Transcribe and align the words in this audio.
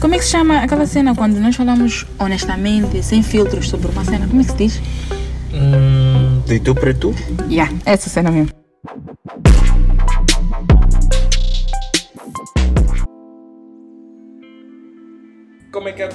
Como 0.00 0.14
é 0.14 0.18
que 0.18 0.24
se 0.24 0.30
chama 0.30 0.60
aquela 0.60 0.86
cena 0.86 1.14
quando 1.14 1.38
nós 1.38 1.56
falamos 1.56 2.06
honestamente, 2.18 3.02
sem 3.02 3.22
filtros 3.22 3.68
sobre 3.68 3.90
uma 3.90 4.04
cena? 4.04 4.26
Como 4.26 4.40
é 4.40 4.44
que 4.44 4.50
se 4.50 4.56
diz? 4.56 4.82
Hum, 5.52 6.42
de 6.46 6.58
tu 6.60 6.74
para 6.74 6.94
tu? 6.94 7.14
Yeah, 7.50 7.72
essa 7.84 8.08
cena 8.08 8.30
mesmo. 8.30 8.59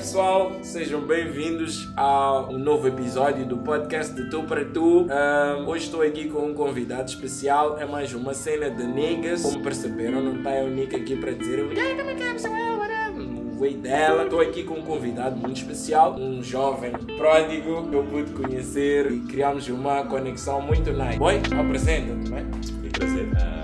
Pessoal? 0.05 0.51
Sejam 0.61 1.01
bem-vindos 1.01 1.89
a 1.97 2.41
um 2.41 2.59
novo 2.59 2.87
episódio 2.87 3.43
do 3.43 3.57
podcast 3.57 4.13
de 4.13 4.29
Tu 4.29 4.43
para 4.43 4.63
Tu. 4.63 5.07
Ahm, 5.09 5.67
hoje 5.67 5.85
estou 5.85 6.03
aqui 6.03 6.29
com 6.29 6.45
um 6.45 6.53
convidado 6.53 7.09
especial. 7.09 7.79
É 7.79 7.87
mais 7.87 8.13
uma 8.13 8.35
cena 8.35 8.69
de 8.69 8.85
niggas. 8.85 9.41
Como 9.41 9.63
perceberam, 9.63 10.21
não 10.21 10.35
está 10.37 10.51
o 10.63 10.69
Nick 10.69 10.95
aqui 10.95 11.15
para 11.15 11.31
dizer 11.31 11.57
"E 11.57 11.79
aí, 11.79 11.97
como 11.97 12.11
é 12.11 12.13
é 12.13 13.73
dela. 13.73 14.25
Estou 14.25 14.41
aqui 14.41 14.63
com 14.63 14.75
um 14.75 14.83
convidado 14.83 15.37
muito 15.37 15.57
especial, 15.57 16.15
um 16.19 16.43
jovem 16.43 16.91
pródigo 17.17 17.89
que 17.89 17.95
eu 17.95 18.03
pude 18.03 18.31
conhecer 18.31 19.11
e 19.11 19.21
criamos 19.21 19.67
uma 19.69 20.03
conexão 20.03 20.61
muito 20.61 20.93
nice. 20.93 21.17
Boy, 21.17 21.41
apresenta-te, 21.59 22.29
não 22.29 22.37
é? 22.37 22.41
Um 22.41 22.89
prazer, 22.91 23.54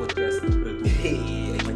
podcast 0.00 0.39
do 0.39 0.39
para 0.39 0.39
tu. 0.39 0.39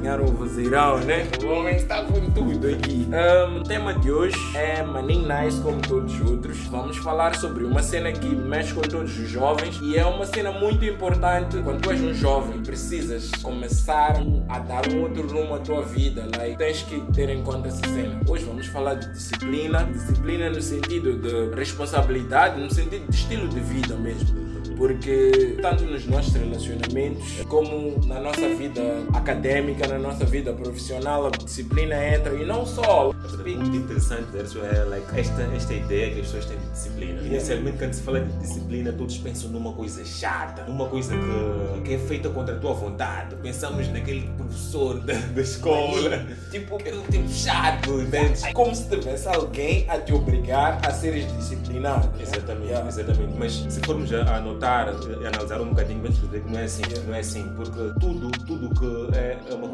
Apanharam 0.05 0.27
o 0.27 0.33
vozeirão, 0.33 0.99
né? 0.99 1.27
O 1.43 1.47
homem 1.47 1.77
está 1.77 2.05
com 2.05 2.21
tudo 2.31 2.69
aqui. 2.69 3.09
Ahm, 3.11 3.61
o 3.61 3.63
tema 3.63 3.95
de 3.95 4.13
hoje 4.13 4.37
é 4.55 4.83
Manin 4.83 5.27
Nice, 5.27 5.59
como 5.63 5.81
todos 5.81 6.21
os 6.21 6.31
outros. 6.31 6.59
Vamos 6.67 6.99
falar 6.99 7.35
sobre 7.37 7.65
uma 7.65 7.83
cena 7.83 8.13
que 8.13 8.29
mexe 8.37 8.75
com 8.75 8.83
todos 8.83 9.19
os 9.19 9.31
jovens 9.31 9.81
e 9.81 9.97
é 9.97 10.05
uma 10.05 10.27
cena 10.27 10.53
muito 10.53 10.85
importante. 10.85 11.57
Quando 11.63 11.81
tu 11.81 11.91
és 11.91 12.03
um 12.03 12.13
jovem, 12.13 12.63
precisas 12.63 13.31
começar 13.43 14.23
a 14.51 14.59
dar 14.59 14.87
um 14.93 15.01
outro 15.01 15.27
rumo 15.27 15.55
à 15.55 15.59
tua 15.61 15.81
vida. 15.81 16.29
Like, 16.37 16.59
tens 16.59 16.83
que 16.83 17.01
ter 17.15 17.31
em 17.31 17.43
conta 17.43 17.69
essa 17.69 17.87
cena. 17.87 18.21
Hoje 18.29 18.45
vamos 18.45 18.67
falar 18.67 18.97
de 18.97 19.11
disciplina. 19.11 19.85
Disciplina 19.85 20.51
no 20.51 20.61
sentido 20.61 21.17
de 21.17 21.57
responsabilidade, 21.57 22.61
no 22.61 22.71
sentido 22.71 23.07
de 23.09 23.17
estilo 23.17 23.49
de 23.49 23.61
vida 23.61 23.97
mesmo. 23.97 24.45
Porque 24.77 25.57
tanto 25.63 25.85
nos 25.85 26.05
nossos 26.07 26.35
relacionamentos 26.35 27.43
como 27.49 28.05
na 28.07 28.21
nossa 28.21 28.49
vida 28.49 28.83
acadêmica, 29.13 29.87
na 29.95 30.09
nossa 30.09 30.25
vida 30.25 30.53
profissional, 30.53 31.27
a 31.27 31.31
disciplina 31.31 31.95
entra 32.05 32.35
e 32.35 32.45
não 32.45 32.67
só. 32.67 33.13
Muito 33.45 33.77
interessante 33.77 34.27
é 34.37 34.85
like, 34.85 35.07
esta, 35.19 35.43
esta 35.55 35.73
ideia 35.75 36.15
que 36.15 36.21
as 36.21 36.27
pessoas 36.27 36.47
têm 36.47 36.59
de 36.59 36.67
disciplina. 36.71 37.23
Inicialmente, 37.23 37.79
quando 37.79 37.93
se 37.93 38.03
fala 38.03 38.21
de 38.21 38.33
disciplina, 38.39 38.93
todos 38.93 39.19
pensam 39.19 39.51
numa 39.51 39.73
coisa 39.73 40.05
chata, 40.05 40.65
numa 40.65 40.87
coisa 40.89 41.15
que, 41.17 41.81
que 41.83 41.95
é 41.95 41.99
feita 41.99 42.29
contra 42.31 42.57
a 42.57 42.59
tua 42.59 42.73
vontade. 42.75 43.37
Pensamos 43.37 43.89
naquele 43.89 44.29
professor 44.37 44.99
da, 45.01 45.15
da 45.15 45.41
escola, 45.43 46.27
tipo, 46.51 46.77
é 46.81 46.91
tipo 47.11 47.29
chato, 47.29 48.01
entende? 48.01 48.53
Como 48.53 48.75
se 48.75 48.89
tivesse 48.89 49.29
alguém 49.29 49.85
a 49.89 49.99
te 49.99 50.13
obrigar 50.13 50.81
a 50.87 50.91
seres 50.91 51.27
disciplinado. 51.37 52.09
né? 52.09 52.23
Exatamente, 52.23 52.65
Yeah. 52.65 52.89
exatamente. 52.89 53.35
Mas 53.39 53.53
se 53.69 53.81
formos 53.81 54.13
a 54.13 54.25
a 54.25 54.37
anotar 54.39 54.89
e 55.21 55.27
analisar 55.27 55.61
um 55.61 55.69
bocadinho, 55.69 56.01
vamos 56.01 56.19
perceber 56.19 56.41
que 56.45 56.51
não 56.51 56.59
é 56.59 56.65
assim, 56.65 56.83
não 57.07 57.15
é 57.15 57.21
assim, 57.21 57.49
porque 57.57 58.01
tudo, 58.01 58.31
tudo 58.47 58.71
que 58.71 59.14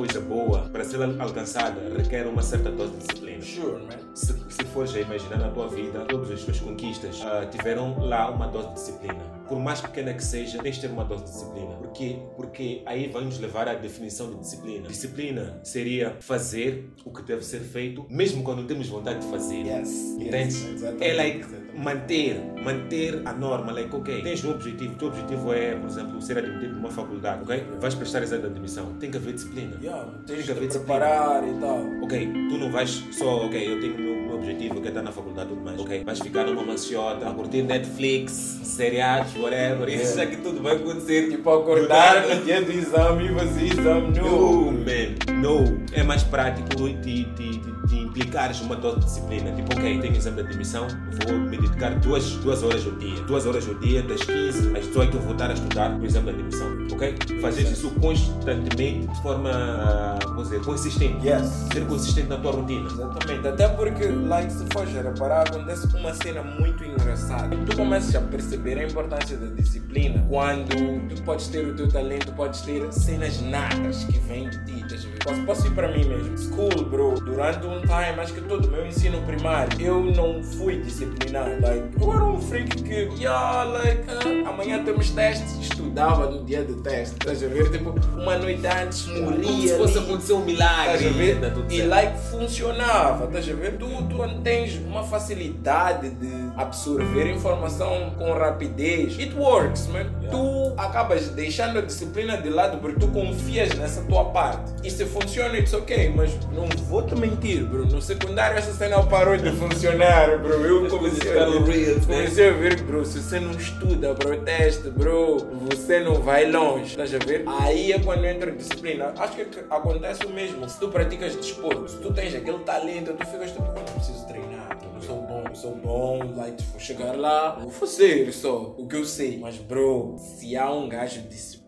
coisa 0.01 0.19
boa 0.19 0.70
para 0.81 0.89
ser 0.89 1.03
al- 1.03 1.21
alcançada 1.21 1.93
requer 1.95 2.27
uma 2.27 2.43
certa 2.43 2.71
dose 2.71 2.93
de 2.93 2.99
disciplina. 3.07 3.43
Sure, 3.43 3.83
man. 3.85 4.15
Se, 4.15 4.33
se 4.49 4.65
fores 4.73 4.95
a 4.95 5.01
imaginar 5.01 5.39
na 5.39 5.51
tua 5.51 5.69
vida, 5.69 6.01
todas 6.07 6.31
as 6.31 6.43
tuas 6.43 6.59
conquistas 6.61 7.21
ah, 7.23 7.47
tiveram 7.47 7.99
lá 7.99 8.31
uma 8.31 8.47
dose 8.49 8.69
de 8.69 8.75
disciplina. 8.75 9.41
Por 9.47 9.59
mais 9.59 9.81
pequena 9.81 10.15
que 10.15 10.23
seja, 10.25 10.63
tens 10.63 10.77
de 10.77 10.83
ter 10.83 10.91
uma 10.91 11.05
dose 11.05 11.25
de 11.25 11.31
disciplina. 11.31 11.75
Porquê? 11.75 12.19
Porque 12.37 12.83
aí 12.87 13.09
vai 13.09 13.25
nos 13.25 13.39
levar 13.39 13.69
à 13.69 13.75
definição 13.75 14.31
de 14.31 14.39
disciplina. 14.39 14.87
Disciplina 14.89 15.61
seria 15.65 16.17
fazer 16.21 16.93
o 17.05 17.11
que 17.13 17.23
deve 17.23 17.45
ser 17.45 17.61
feito, 17.61 18.07
mesmo 18.09 18.43
quando 18.45 18.65
temos 18.67 18.89
vontade 18.89 19.21
de 19.21 19.27
fazer. 19.31 19.67
Yes. 19.67 19.91
Entende? 20.19 20.55
yes, 20.55 20.83
É 21.01 21.13
like 21.15 21.47
manter, 21.77 22.37
manter 22.63 23.23
a 23.25 23.33
norma, 23.33 23.73
like, 23.73 23.95
ok, 23.95 24.23
tens 24.23 24.45
um 24.45 24.51
objetivo, 24.53 24.95
o 24.95 24.97
teu 24.99 25.09
objetivo 25.09 25.53
é, 25.53 25.75
por 25.77 25.89
exemplo, 25.89 26.21
ser 26.23 26.39
admitido 26.39 26.75
numa 26.75 26.91
faculdade, 26.91 27.43
ok? 27.43 27.65
Vais 27.81 27.95
prestar 27.95 28.23
exame 28.23 28.43
de 28.43 28.49
admissão, 28.49 28.93
tem 28.95 29.11
que 29.11 29.17
haver 29.17 29.35
disciplina. 29.35 29.77
Yeah, 29.81 30.07
Tem 30.27 30.43
que 30.43 30.51
haver 30.51 30.69
preparar 30.79 31.43
e 31.47 31.53
tal. 31.61 31.85
Ok, 32.03 32.33
tu 32.49 32.59
não 32.59 32.71
vais 32.71 33.05
só, 33.13 33.47
ok, 33.47 33.73
eu 33.73 33.81
tenho 33.81 33.95
o 33.95 33.99
meu, 33.99 34.15
meu 34.15 34.35
objetivo, 34.37 34.75
eu 34.77 34.83
quero 34.83 34.89
estar 34.89 35.03
na 35.03 35.13
faculdade 35.13 35.51
e 35.51 35.55
tudo 35.55 35.65
mais, 35.65 35.79
ok? 35.81 36.05
Vais 36.05 36.19
ficar 36.19 36.45
numa 36.45 36.63
manciota, 36.63 37.29
a 37.29 37.35
curtir 37.35 37.63
Netflix, 37.63 38.33
seriados, 38.65 39.37
whatever, 39.37 39.89
isso 39.89 40.21
é 40.21 40.27
que 40.27 40.37
tudo 40.37 40.63
vai 40.63 40.77
acontecer, 40.77 41.29
Tipo, 41.31 41.51
acordar 41.51 42.27
no 42.29 42.43
dia 42.43 42.63
do 42.63 42.73
exame 42.73 43.27
e 43.27 43.35
fazer 43.35 43.65
exame 43.67 44.19
No, 44.19 44.73
man, 44.73 45.41
no. 45.41 45.81
É 45.93 46.03
mais 46.03 46.23
prático 46.23 46.69
de, 46.77 46.93
de, 46.95 47.25
de, 47.25 47.59
de 47.59 48.00
implicares 48.11 48.61
uma 48.61 48.77
dose 48.77 48.99
de 48.99 49.05
disciplina. 49.07 49.53
Tipo, 49.53 49.73
ok, 49.73 50.01
tenho 50.01 50.17
exame 50.17 50.43
de 50.43 50.49
admissão, 50.49 50.87
vou 51.27 51.39
me 51.39 51.57
dedicar 51.57 51.95
duas, 52.01 52.31
duas 52.37 52.63
horas 52.63 52.85
ao 52.85 52.93
dia. 52.93 53.21
Duas 53.23 53.47
horas 53.47 53.69
ao 53.69 53.75
dia, 53.75 54.03
das 54.03 54.21
15 54.23 54.77
às 54.77 54.87
18 54.87 55.17
eu 55.17 55.23
vou 55.23 55.33
estar 55.33 55.51
a 55.51 55.55
estudar 55.55 55.99
o 55.99 56.05
exame 56.05 56.33
de 56.33 56.39
admissão, 56.41 56.87
ok? 56.93 57.17
Fazer 57.41 57.63
isso 57.63 57.91
constantemente, 57.93 59.07
de 59.07 59.23
forma, 59.23 59.51
ah, 59.53 60.19
vamos 60.25 60.45
dizer, 60.45 60.61
consistente. 60.63 61.27
Yes. 61.27 61.47
Ser 61.73 61.87
consistente 61.87 62.29
na 62.29 62.37
tua 62.37 62.53
rotina. 62.53 62.87
Exatamente, 62.87 63.49
até 63.49 63.69
porque, 63.69 64.07
like, 64.07 64.53
se 64.53 64.65
fores 64.73 64.93
reparar, 64.93 65.49
acontece 65.49 65.87
uma 65.97 66.15
cena 66.15 66.43
muito 66.43 66.85
engraçada. 66.85 67.57
Tu 67.57 67.77
começas 67.77 68.15
a 68.15 68.21
perceber 68.21 68.79
a 68.79 68.85
importância 68.85 69.37
da 69.37 69.47
disciplina 69.47 70.25
quando 70.29 71.09
tu 71.09 71.23
podes 71.23 71.49
ter 71.49 71.67
o 71.67 71.75
teu 71.75 71.89
talento, 71.89 72.33
podes 72.33 72.61
ter 72.63 72.93
cenas 72.93 73.41
natas 73.41 74.05
que 74.05 74.19
vêm 74.19 74.49
de 74.49 74.65
ti? 74.65 74.81
Posso, 75.25 75.43
posso 75.43 75.67
ir 75.67 75.75
para 75.75 75.89
mim 75.89 76.05
mesmo. 76.05 76.37
School, 76.39 76.85
bro, 76.87 77.15
durante 77.21 77.67
um 77.67 77.81
time, 77.83 78.00
acho 78.09 78.35
que 78.35 78.41
todo 78.41 78.67
o 78.67 78.71
meu 78.71 78.87
ensino 78.87 79.21
primário, 79.23 79.81
eu 79.81 80.03
não 80.03 80.43
fui 80.43 80.81
disciplinado. 80.81 81.51
Like, 81.61 81.85
eu 82.01 82.13
era 82.13 82.25
um 82.25 82.41
freak 82.41 82.83
que, 82.83 83.09
yeah, 83.21 83.65
like, 83.65 84.03
ah, 84.09 84.51
amanhã 84.51 84.83
temos 84.83 85.11
testes, 85.11 85.69
estudava 85.81 86.31
no 86.31 86.45
dia 86.45 86.63
do 86.63 86.77
teste, 86.83 87.17
estás 87.19 87.43
a 87.43 87.49
ver? 87.49 87.71
Tipo, 87.71 87.95
uma 88.17 88.37
noite 88.37 88.67
antes 88.67 89.07
morria. 89.07 89.43
Como 89.43 89.63
se 89.63 89.77
fosse 89.77 89.99
acontecer 89.99 90.33
um 90.35 90.45
milagre. 90.45 90.95
Estás 90.95 91.07
a 91.07 91.17
ver? 91.17 91.37
E 91.71 91.77
certo. 91.77 91.89
like 91.89 92.19
funcionava, 92.31 93.25
estás 93.25 93.49
a 93.49 93.53
ver? 93.55 93.79
Tu, 93.79 93.87
tu 93.87 94.43
tens 94.43 94.77
uma 94.87 95.03
facilidade 95.03 96.11
de 96.11 96.31
absorver 96.57 97.31
informação 97.31 98.13
com 98.19 98.33
rapidez. 98.33 99.19
It 99.19 99.35
works, 99.35 99.87
man. 99.89 100.07
Tu 100.31 100.75
acabas 100.77 101.29
deixando 101.31 101.79
a 101.79 101.83
disciplina 101.83 102.37
de 102.37 102.51
lado 102.51 102.79
porque 102.79 103.01
tu 103.01 103.09
confias 103.09 103.75
nessa 103.77 104.03
tua 104.03 104.27
parte. 104.27 104.73
E 104.85 104.91
se 104.91 105.05
funciona, 105.07 105.59
it's 105.59 105.73
ok, 105.73 106.13
mas 106.15 106.33
não 106.53 106.69
vou 106.89 107.03
te 107.03 107.15
mentir, 107.15 107.65
bro. 107.65 107.87
No 107.87 108.01
secundário 108.01 108.59
essa 108.59 108.73
cena 108.73 109.03
parou 109.03 109.37
de 109.37 109.51
funcionar, 109.53 110.39
bro. 110.39 110.55
Eu 110.65 110.89
comecei 110.89 111.31
né? 111.33 112.01
comecei 112.07 112.49
a 112.49 112.53
ver, 112.53 112.81
bro, 112.83 113.05
se 113.05 113.21
você 113.21 113.41
não 113.41 113.53
estuda, 113.53 114.15
bro, 114.15 114.37
teste, 114.39 114.91
bro, 114.91 115.39
você 115.71 116.01
não 116.01 116.15
vai 116.15 116.51
longe, 116.51 116.87
estás 116.87 117.15
a 117.15 117.19
ver? 117.19 117.45
Aí 117.47 117.93
é 117.93 117.99
quando 117.99 118.25
entra 118.25 118.51
disciplina. 118.51 119.15
Acho 119.17 119.37
que 119.37 119.61
acontece 119.71 120.25
o 120.25 120.31
mesmo. 120.31 120.69
Se 120.69 120.79
tu 120.79 120.89
praticas 120.89 121.37
desporto, 121.37 121.89
se 121.89 121.99
tu 121.99 122.13
tens 122.13 122.35
aquele 122.35 122.59
talento, 122.61 123.13
tu 123.15 123.27
ficas 123.27 123.51
tipo, 123.53 123.65
eu 123.65 123.75
não 123.75 123.85
preciso 123.85 124.27
treinar, 124.27 124.79
eu 124.95 125.03
sou 125.03 125.23
bom, 125.23 125.45
eu 125.49 125.55
sou 125.55 125.75
bom, 125.77 126.35
like, 126.37 126.63
vou 126.65 126.81
chegar 126.81 127.17
lá, 127.17 127.59
vou 127.61 127.71
fazer 127.71 128.33
só 128.33 128.75
o 128.77 128.87
que 128.87 128.97
eu 128.97 129.05
sei. 129.05 129.39
Mas, 129.39 129.57
bro, 129.57 130.17
se 130.19 130.57
há 130.57 130.71
um 130.73 130.89
gajo 130.89 131.21
disciplinado, 131.23 131.60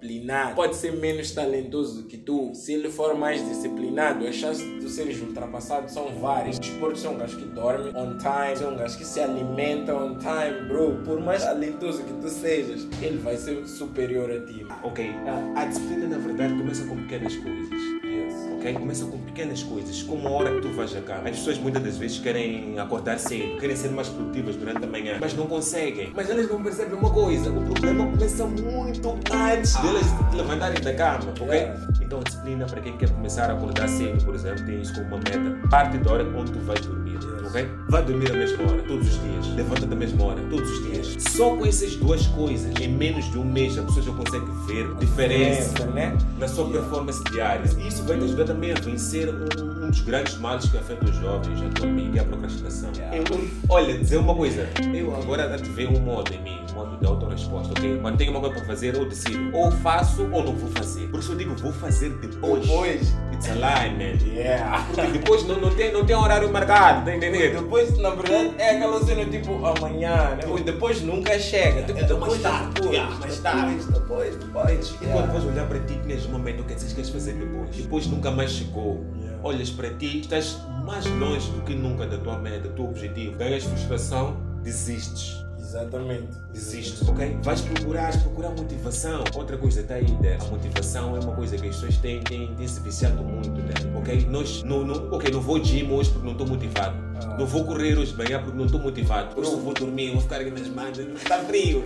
pode 0.55 0.77
ser 0.77 0.93
menos 0.93 1.31
talentoso 1.31 2.05
que 2.05 2.17
tu, 2.17 2.55
se 2.55 2.73
ele 2.73 2.91
for 2.91 3.15
mais 3.17 3.47
disciplinado, 3.47 4.27
as 4.27 4.35
chances 4.35 4.65
de 4.65 4.81
tu 4.81 4.89
seres 4.89 5.21
ultrapassado 5.21 5.91
são 5.91 6.09
várias. 6.21 6.59
Desporto 6.59 7.07
é 7.07 7.09
um 7.09 7.19
gajo 7.19 7.39
que 7.39 7.45
dorme 7.47 7.91
on 7.95 8.19
time, 8.19 8.63
é 8.63 8.67
um 8.67 8.77
gajo 8.77 8.99
que 8.99 9.05
se 9.05 9.21
alimenta 9.21 9.95
on 9.95 10.19
time, 10.19 10.69
bro. 10.69 11.03
Por 11.05 11.21
mais 11.21 11.45
talentoso 11.45 12.03
que 12.03 12.13
tu 12.15 12.29
sejas, 12.29 12.87
ele 13.01 13.19
vai 13.19 13.37
ser 13.37 13.67
superior 13.67 14.31
a 14.31 14.41
ti. 14.41 14.67
Ok, 14.83 15.09
a, 15.27 15.61
a 15.61 15.65
disciplina 15.67 16.09
na 16.09 16.19
verdade 16.19 16.55
começa 16.55 16.85
com 16.87 16.97
pequenas 16.97 17.37
coisas. 17.37 17.92
Ok? 18.63 18.75
Começa 18.75 19.05
com 19.07 19.19
pequenas 19.19 19.61
coisas, 19.65 20.05
como 20.05 20.29
a 20.29 20.31
hora 20.31 20.55
que 20.55 20.61
tu 20.61 20.69
vais 20.69 20.93
cama. 20.93 21.29
As 21.29 21.37
pessoas 21.37 21.59
muitas 21.59 21.83
das 21.83 21.97
vezes 21.97 22.21
querem 22.21 22.79
acordar 22.79 23.19
cedo, 23.19 23.59
querem 23.59 23.75
ser 23.75 23.91
mais 23.91 24.09
produtivas 24.09 24.55
durante 24.55 24.85
a 24.85 24.87
manhã, 24.87 25.19
mas 25.21 25.35
não 25.35 25.47
conseguem. 25.47 26.13
Mas 26.15 26.31
elas 26.31 26.49
não 26.49 26.63
percebem 26.63 26.95
uma 26.97 27.11
coisa: 27.11 27.51
o 27.51 27.61
problema 27.61 28.07
começa 28.07 28.47
muito 28.47 29.09
antes 29.33 29.75
delas 29.75 30.07
levantarem 30.33 30.81
da 30.81 30.95
cama, 30.95 31.35
ok? 31.41 31.92
Yeah. 32.13 32.19
Então, 32.19 32.21
a 32.21 32.25
disciplina 32.25 32.67
para 32.67 32.81
quem 32.83 32.97
quer 32.99 33.11
começar 33.11 33.51
a 33.51 33.55
acordar 33.55 33.89
cedo, 33.89 34.23
por 34.25 34.35
exemplo, 34.35 34.71
isso 34.71 34.95
como 34.95 35.07
uma 35.07 35.17
meta. 35.17 35.69
Parte 35.69 35.97
da 35.99 36.13
hora 36.13 36.25
onde 36.37 36.53
tu 36.53 36.59
vais 36.61 36.81
dormir, 36.81 37.19
ok? 37.47 37.69
Vai 37.89 38.05
dormir 38.05 38.31
à 38.31 38.35
mesma 38.35 38.71
hora, 38.71 38.83
todos 38.83 39.09
os 39.09 39.23
dias. 39.23 39.47
Levanta 39.55 39.87
da 39.87 39.97
mesma 39.97 40.25
hora, 40.25 40.41
todos 40.51 40.71
os 40.71 40.83
dias. 40.85 41.17
Só 41.31 41.57
com 41.57 41.65
essas 41.65 41.97
duas 41.97 42.27
coisas, 42.27 42.75
em 42.81 42.89
menos 42.89 43.31
de 43.31 43.39
um 43.39 43.45
mês, 43.45 43.79
a 43.79 43.83
pessoa 43.83 44.03
já 44.03 44.13
consegue 44.13 44.47
ver 44.67 44.95
diferença 44.97 45.73
Diferença, 45.73 45.87
né? 45.87 46.19
na 46.39 46.49
sua 46.49 46.69
performance 46.69 47.23
diária. 47.25 47.65
E 47.79 47.89
isso 47.89 48.03
vai 48.05 48.19
te 48.19 48.25
ajudar 48.25 48.45
também 48.45 48.73
a 48.73 48.81
vencer 48.81 49.29
um 49.29 49.72
dos 49.93 50.01
grandes 50.01 50.39
males 50.39 50.65
que 50.71 50.79
afeta 50.79 51.05
os 51.05 51.15
jovens 51.17 51.61
atualmente 51.63 52.17
é 52.19 52.23
a 52.23 52.25
procrastinação. 52.25 52.91
Yeah. 52.97 53.17
Eu- 53.19 53.25
eu- 53.39 53.49
olha, 53.69 53.99
dizer 53.99 54.17
uma 54.17 54.35
coisa, 54.35 54.67
eu 54.95 55.15
agora 55.15 55.55
ativei 55.55 55.87
um 55.87 56.01
modo 56.01 56.33
em 56.33 56.41
mim, 56.43 56.59
um 56.71 56.75
modo 56.77 56.97
de 56.97 57.07
autorresposta, 57.07 57.73
ok? 57.79 57.99
Quando 58.01 58.17
tenho 58.17 58.31
uma 58.31 58.41
coisa 58.41 58.55
para 58.57 58.65
fazer, 58.65 58.95
eu 58.97 59.07
decido, 59.07 59.55
ou 59.55 59.71
faço 59.71 60.23
ou 60.33 60.43
não 60.43 60.55
vou 60.57 60.71
fazer. 60.71 61.09
Por 61.09 61.21
isso 61.21 61.33
eu 61.33 61.37
digo, 61.37 61.55
vou 61.57 61.73
fazer 61.73 62.09
depois. 62.21 62.63
Depois. 62.63 63.15
It's 63.33 63.51
a 63.51 63.55
lie, 63.55 63.91
man. 63.93 64.25
Yeah. 64.35 64.87
Porque 64.95 65.19
depois 65.19 65.47
não, 65.47 65.61
não, 65.61 65.71
tem, 65.75 65.93
não 65.93 66.07
tem 66.07 66.17
horário 66.17 66.51
marcado, 66.51 67.05
tá 67.05 67.15
entendendo? 67.15 67.61
Depois, 67.63 67.99
na 67.99 68.11
verdade, 68.11 68.53
é 68.59 68.71
aquela 68.77 69.05
cena 69.05 69.25
tipo 69.27 69.67
amanhã, 69.67 70.37
né? 70.37 70.47
O 70.49 70.59
depois 70.59 71.03
nunca 71.03 71.39
chega. 71.39 71.83
Tipo, 71.83 71.99
É, 71.99 72.05
depois, 72.05 72.31
mais 72.33 72.43
tarde, 72.43 72.71
depois, 72.75 72.93
yeah, 72.93 73.11
mais 73.19 73.37
depois, 73.37 73.41
tarde. 73.41 73.85
Depois, 73.93 74.37
depois. 74.37 74.91
E 75.01 75.05
Yeah. 75.05 75.13
quando 75.23 75.33
vais 75.33 75.45
olhar 75.45 75.67
para 75.69 75.79
ti, 75.81 75.99
tinhas 76.03 76.25
um 76.27 76.31
momento 76.33 76.65
que 76.65 76.75
dizes 76.75 76.89
que 76.91 76.95
queres 76.95 77.11
fazer 77.11 77.33
depois. 77.35 77.77
Depois 77.77 78.07
nunca 78.07 78.31
mais 78.31 78.53
chegou. 78.53 79.05
Olhas 79.43 79.71
para 79.71 79.91
ti, 79.95 80.21
estás 80.21 80.59
mais 80.85 81.05
longe 81.07 81.51
do 81.51 81.63
que 81.63 81.75
nunca 81.75 82.07
da 82.07 82.17
tua 82.19 82.39
meta, 82.39 82.69
do 82.69 82.75
teu 82.75 82.85
objetivo. 82.85 83.37
Ganhas 83.37 83.65
frustração, 83.65 84.37
desistes. 84.63 85.43
Exatamente. 85.73 86.29
Desistes, 86.53 87.09
ok? 87.09 87.39
Vais 87.43 87.63
procurar, 87.63 88.13
procurar 88.21 88.51
motivação. 88.51 89.25
Outra 89.35 89.57
coisa 89.57 89.81
está 89.81 89.95
aí, 89.95 90.11
né? 90.21 90.37
A 90.41 90.45
motivação 90.45 91.17
é 91.17 91.21
uma 91.21 91.35
coisa 91.35 91.57
que 91.57 91.67
as 91.67 91.75
pessoas 91.77 91.97
têm, 91.97 92.21
têm, 92.21 92.55
têm 92.55 92.69
se 92.69 92.79
viciado 92.81 93.23
muito, 93.23 93.51
né? 93.51 93.73
Ok? 93.97 94.27
Nós, 94.29 94.63
não, 94.65 94.85
não, 94.85 95.11
ok, 95.11 95.31
não 95.33 95.41
vou 95.41 95.57
ao 95.57 95.65
gym 95.65 95.91
hoje 95.91 96.11
porque 96.11 96.27
não 96.27 96.33
estou 96.33 96.47
motivado. 96.47 96.95
Ah. 97.25 97.37
Não 97.39 97.47
vou 97.47 97.65
correr 97.65 97.97
hoje 97.97 98.13
de 98.13 98.19
manhã 98.19 98.39
porque 98.43 98.57
não 98.57 98.67
estou 98.67 98.81
motivado. 98.81 99.41
Hoje 99.41 99.51
não 99.51 99.61
vou 99.61 99.73
dormir, 99.73 100.11
vou 100.13 100.21
ficar 100.21 100.41
aqui 100.41 100.51
nas 100.51 100.69
mãos, 100.69 100.99
está 100.99 101.39
frio. 101.39 101.83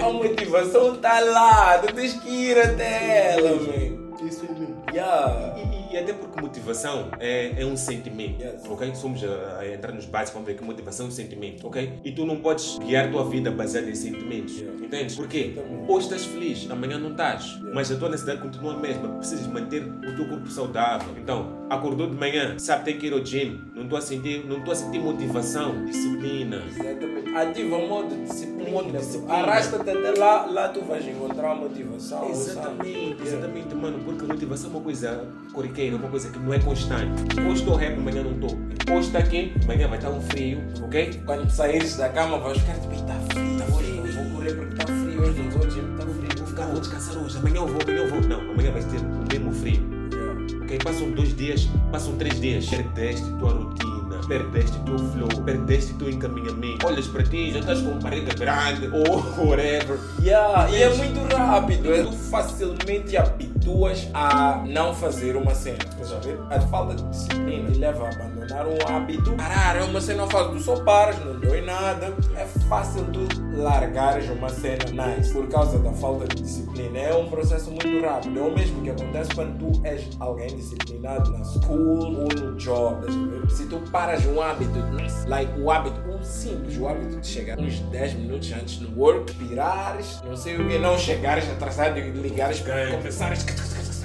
A 0.00 0.12
motivação 0.12 0.96
tá 0.96 1.18
lá, 1.18 1.78
tu 1.78 1.92
tens 1.92 2.14
que 2.14 2.28
ir 2.28 2.58
até 2.58 3.32
ela, 3.32 3.50
man. 3.56 4.04
Isso 4.24 4.46
é 4.46 4.52
mesmo. 4.52 4.84
Yeah. 4.92 5.83
E, 5.94 5.96
até 5.96 6.12
porque 6.12 6.40
motivação 6.40 7.08
é, 7.20 7.62
é 7.62 7.64
um 7.64 7.76
sentimento, 7.76 8.42
Yes. 8.42 8.62
ok? 8.68 8.92
Somos 8.96 9.22
a, 9.22 9.58
a 9.60 9.72
entrar 9.72 9.92
nos 9.92 10.06
básicos, 10.06 10.32
vamos 10.34 10.46
ver 10.48 10.56
que 10.56 10.64
motivação 10.64 11.06
é 11.06 11.08
um 11.08 11.12
sentimento, 11.12 11.64
ok? 11.66 12.00
E 12.04 12.10
tu 12.10 12.26
não 12.26 12.36
podes 12.38 12.78
guiar 12.78 13.12
tua 13.12 13.24
vida 13.24 13.50
baseada 13.52 13.88
em 13.88 13.94
sentimentos, 13.94 14.54
Yeah. 14.58 14.84
entendes? 14.86 15.14
Porquê? 15.14 15.54
Hoje 15.86 16.06
estás 16.06 16.24
feliz, 16.24 16.68
amanhã 16.68 16.98
não 16.98 17.12
estás, 17.12 17.44
Yeah. 17.44 17.70
mas 17.72 17.92
a 17.92 17.96
tua 17.96 18.08
necessidade 18.08 18.40
continua 18.42 18.74
a 18.74 18.76
mesma, 18.76 19.08
precisas 19.10 19.46
manter 19.46 19.84
o 19.84 20.16
teu 20.16 20.28
corpo 20.28 20.48
saudável. 20.50 21.14
Então, 21.16 21.64
acordou 21.70 22.08
de 22.10 22.16
manhã, 22.16 22.58
sabe, 22.58 22.84
tem 22.86 22.98
que 22.98 23.06
ir 23.06 23.12
ao 23.12 23.24
gym, 23.24 23.60
não 23.74 23.84
estou 23.84 23.98
a 23.98 24.00
sentir, 24.00 24.44
não 24.46 24.58
estou 24.58 24.72
a 24.72 24.76
sentir 24.76 24.98
motivação, 24.98 25.84
disciplina. 25.84 26.62
Exatamente. 26.68 27.34
Ativa 27.36 27.76
o 27.76 27.88
modo 27.88 28.14
disciplina. 28.24 28.70
Modo 28.70 28.92
disciplina. 28.92 29.34
Arrasta-te 29.34 29.90
até 29.90 30.18
lá, 30.18 30.46
lá 30.46 30.68
tu 30.68 30.80
vais 30.82 31.06
encontrar 31.06 31.52
a 31.52 31.54
motivação. 31.54 32.30
Exatamente, 32.30 33.16
sabe? 33.18 33.22
exatamente, 33.28 33.74
mano, 33.74 33.98
porque 34.04 34.24
a 34.24 34.28
motivação 34.28 34.70
é 34.70 34.74
uma 34.74 34.82
coisa 34.82 35.26
corriqueira, 35.52 35.83
uma 35.92 36.08
coisa 36.08 36.28
que 36.30 36.38
não 36.38 36.54
é 36.54 36.58
constante. 36.58 37.22
Hoje 37.40 37.60
estou 37.60 37.74
rap, 37.76 37.94
amanhã 37.98 38.22
não 38.22 38.32
estou. 38.32 38.58
Hoje 38.96 39.06
está 39.08 39.22
quente, 39.22 39.54
amanhã 39.64 39.88
vai 39.88 39.98
estar 39.98 40.10
um 40.10 40.20
frio, 40.20 40.58
ok? 40.82 41.20
Quando 41.26 41.50
saíres 41.50 41.96
da 41.96 42.08
cama 42.08 42.38
vais 42.38 42.58
ficar 42.58 42.74
tipo, 42.74 42.94
está 42.94 43.14
frio, 43.32 43.58
tá 43.58 43.64
frio, 43.66 44.06
eu 44.06 44.12
vou 44.12 44.24
correr 44.36 44.54
porque 44.54 44.72
está 44.74 44.86
frio, 44.86 45.22
hoje 45.22 45.42
não 45.42 45.50
vou 45.50 45.70
gym, 45.70 45.92
está 45.92 46.06
frio. 46.06 46.28
Vou 46.38 46.46
ficar, 46.46 46.66
vou 46.66 46.80
descansar 46.80 47.16
hoje, 47.22 47.36
amanhã 47.38 47.56
eu 47.56 47.66
vou, 47.66 47.80
amanhã 47.82 47.98
eu 47.98 48.08
vou. 48.10 48.20
Não, 48.20 48.40
amanhã 48.52 48.70
vais 48.72 48.84
ter 48.86 48.98
o 48.98 49.24
mesmo 49.32 49.52
frio, 49.52 49.94
Yeah. 50.14 50.64
ok? 50.64 50.78
Passam 50.84 51.10
dois 51.10 51.34
dias, 51.36 51.68
passam 51.90 52.14
três 52.16 52.40
dias, 52.40 52.66
perdeste 52.66 53.24
tua 53.38 53.50
rotina, 53.50 54.20
perdeste 54.28 54.78
teu 54.84 54.98
flow, 54.98 55.28
perdeste 55.44 55.94
teu 55.94 56.10
encaminhamento. 56.10 56.86
Olhas 56.86 57.06
para 57.08 57.22
ti, 57.24 57.50
já 57.52 57.58
estás 57.60 57.80
com 57.80 57.98
barriga 57.98 58.32
grande 58.34 58.86
ou 58.88 59.46
whatever. 59.46 59.98
Yeah, 60.22 60.70
e 60.70 60.82
é 60.82 60.94
muito 60.94 61.20
rápido, 61.34 61.92
é- 61.92 62.02
tu 62.04 62.12
facilmente 62.12 63.16
habituas 63.64 64.08
a 64.12 64.62
não 64.66 64.94
fazer 64.94 65.36
uma 65.36 65.54
cena. 65.54 65.78
Estás 65.78 66.12
a 66.12 66.18
ver? 66.18 66.38
A 66.50 66.60
falta 66.60 66.94
de 66.94 67.02
disciplina 67.04 67.70
te 67.70 67.78
leva 67.78 68.04
a 68.04 68.10
abandonar 68.10 68.66
um 68.66 68.76
hábito. 68.86 69.32
Parar, 69.32 69.76
é 69.76 69.82
uma 69.82 70.00
cena 70.00 70.22
não 70.22 70.30
faz, 70.30 70.48
tu 70.48 70.60
só 70.60 70.76
paras, 70.84 71.18
não 71.24 71.40
dói 71.40 71.62
nada. 71.62 72.14
É 72.36 72.44
fácil 72.68 73.04
tu 73.06 73.26
largares 73.56 74.28
uma 74.28 74.48
cena 74.48 74.84
nice 74.84 75.32
por 75.32 75.48
causa 75.48 75.78
da 75.78 75.92
falta 75.92 76.28
de 76.28 76.42
disciplina. 76.42 76.98
É 76.98 77.14
um 77.14 77.28
processo 77.28 77.70
muito 77.70 78.00
rápido. 78.04 78.38
É 78.38 78.42
o 78.42 78.54
mesmo 78.54 78.82
que 78.82 78.90
acontece 78.90 79.34
quando 79.34 79.58
tu 79.58 79.86
és 79.86 80.08
alguém 80.20 80.48
disciplinado 80.48 81.32
na 81.32 81.44
school 81.44 82.20
ou 82.20 82.28
no 82.28 82.56
job. 82.56 83.00
estás 83.00 83.16
a 83.16 83.26
ver? 83.26 83.50
Se 83.50 83.66
tu 83.66 83.78
paras 83.90 84.26
um 84.26 84.42
hábito, 84.42 84.78
like 85.26 85.58
o 85.58 85.70
hábito, 85.70 85.96
o 86.10 86.22
simples, 86.22 86.76
o 86.76 86.86
hábito 86.86 87.20
de 87.20 87.26
chegar 87.26 87.58
uns 87.58 87.80
10 87.80 88.14
minutos 88.14 88.52
antes 88.52 88.80
no 88.80 88.98
work, 89.00 89.32
pirares, 89.34 90.20
não 90.22 90.36
sei 90.36 90.56
o 90.56 90.68
que, 90.68 90.78
não 90.78 90.98
chegares 90.98 91.50
atrasado 91.50 91.98
e 91.98 92.10
ligares 92.10 92.60
começares 92.60 93.42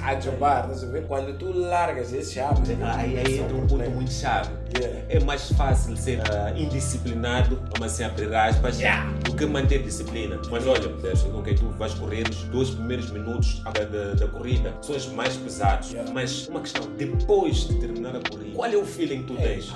a 0.04 0.20
jobar, 0.20 0.62
estás 0.62 0.84
a 0.84 0.88
ver? 0.88 1.06
Quando 1.08 1.38
tu 1.38 1.52
largas 1.52 2.14
esse 2.14 2.40
hábito, 2.40 2.70
Aí, 2.84 3.18
aí 3.18 3.40
entra 3.40 3.56
um 3.56 3.68
ponto 3.68 3.90
muito 3.90 4.12
chave. 4.12 4.50
Yeah. 4.78 5.00
É 5.10 5.20
mais 5.20 5.52
fácil 5.52 5.98
ser 5.98 6.22
ah, 6.30 6.54
indisciplinado, 6.56 7.62
vamos 7.74 7.94
assim 7.94 8.04
abrir 8.04 8.34
aspas, 8.34 8.78
do 9.24 9.36
que 9.36 9.46
manter 9.46 9.82
disciplina. 9.84 10.40
Mas 10.50 10.66
olha, 10.68 10.90
ok, 11.34 11.56
tu 11.56 11.70
vais 11.70 11.94
correr 11.96 12.28
os 12.30 12.44
dois 12.46 12.70
primeiros 12.70 13.10
minutos 13.10 13.62
da, 13.64 13.84
da, 13.84 14.14
da 14.14 14.28
corrida, 14.28 14.74
são 14.82 14.96
os 14.96 15.08
mais 15.08 15.36
pesados. 15.36 15.92
Yeah. 15.92 16.12
Mas 16.12 16.48
uma 16.48 16.62
questão, 16.62 16.84
depois 16.98 17.68
de 17.68 17.80
terminar 17.80 18.16
a 18.16 18.30
corrida, 18.30 18.56
qual 18.56 18.72
é 18.72 18.78
o 18.78 18.86
feeling 18.86 19.24
que 19.24 19.34
tu 19.34 19.36
tens? 19.36 19.72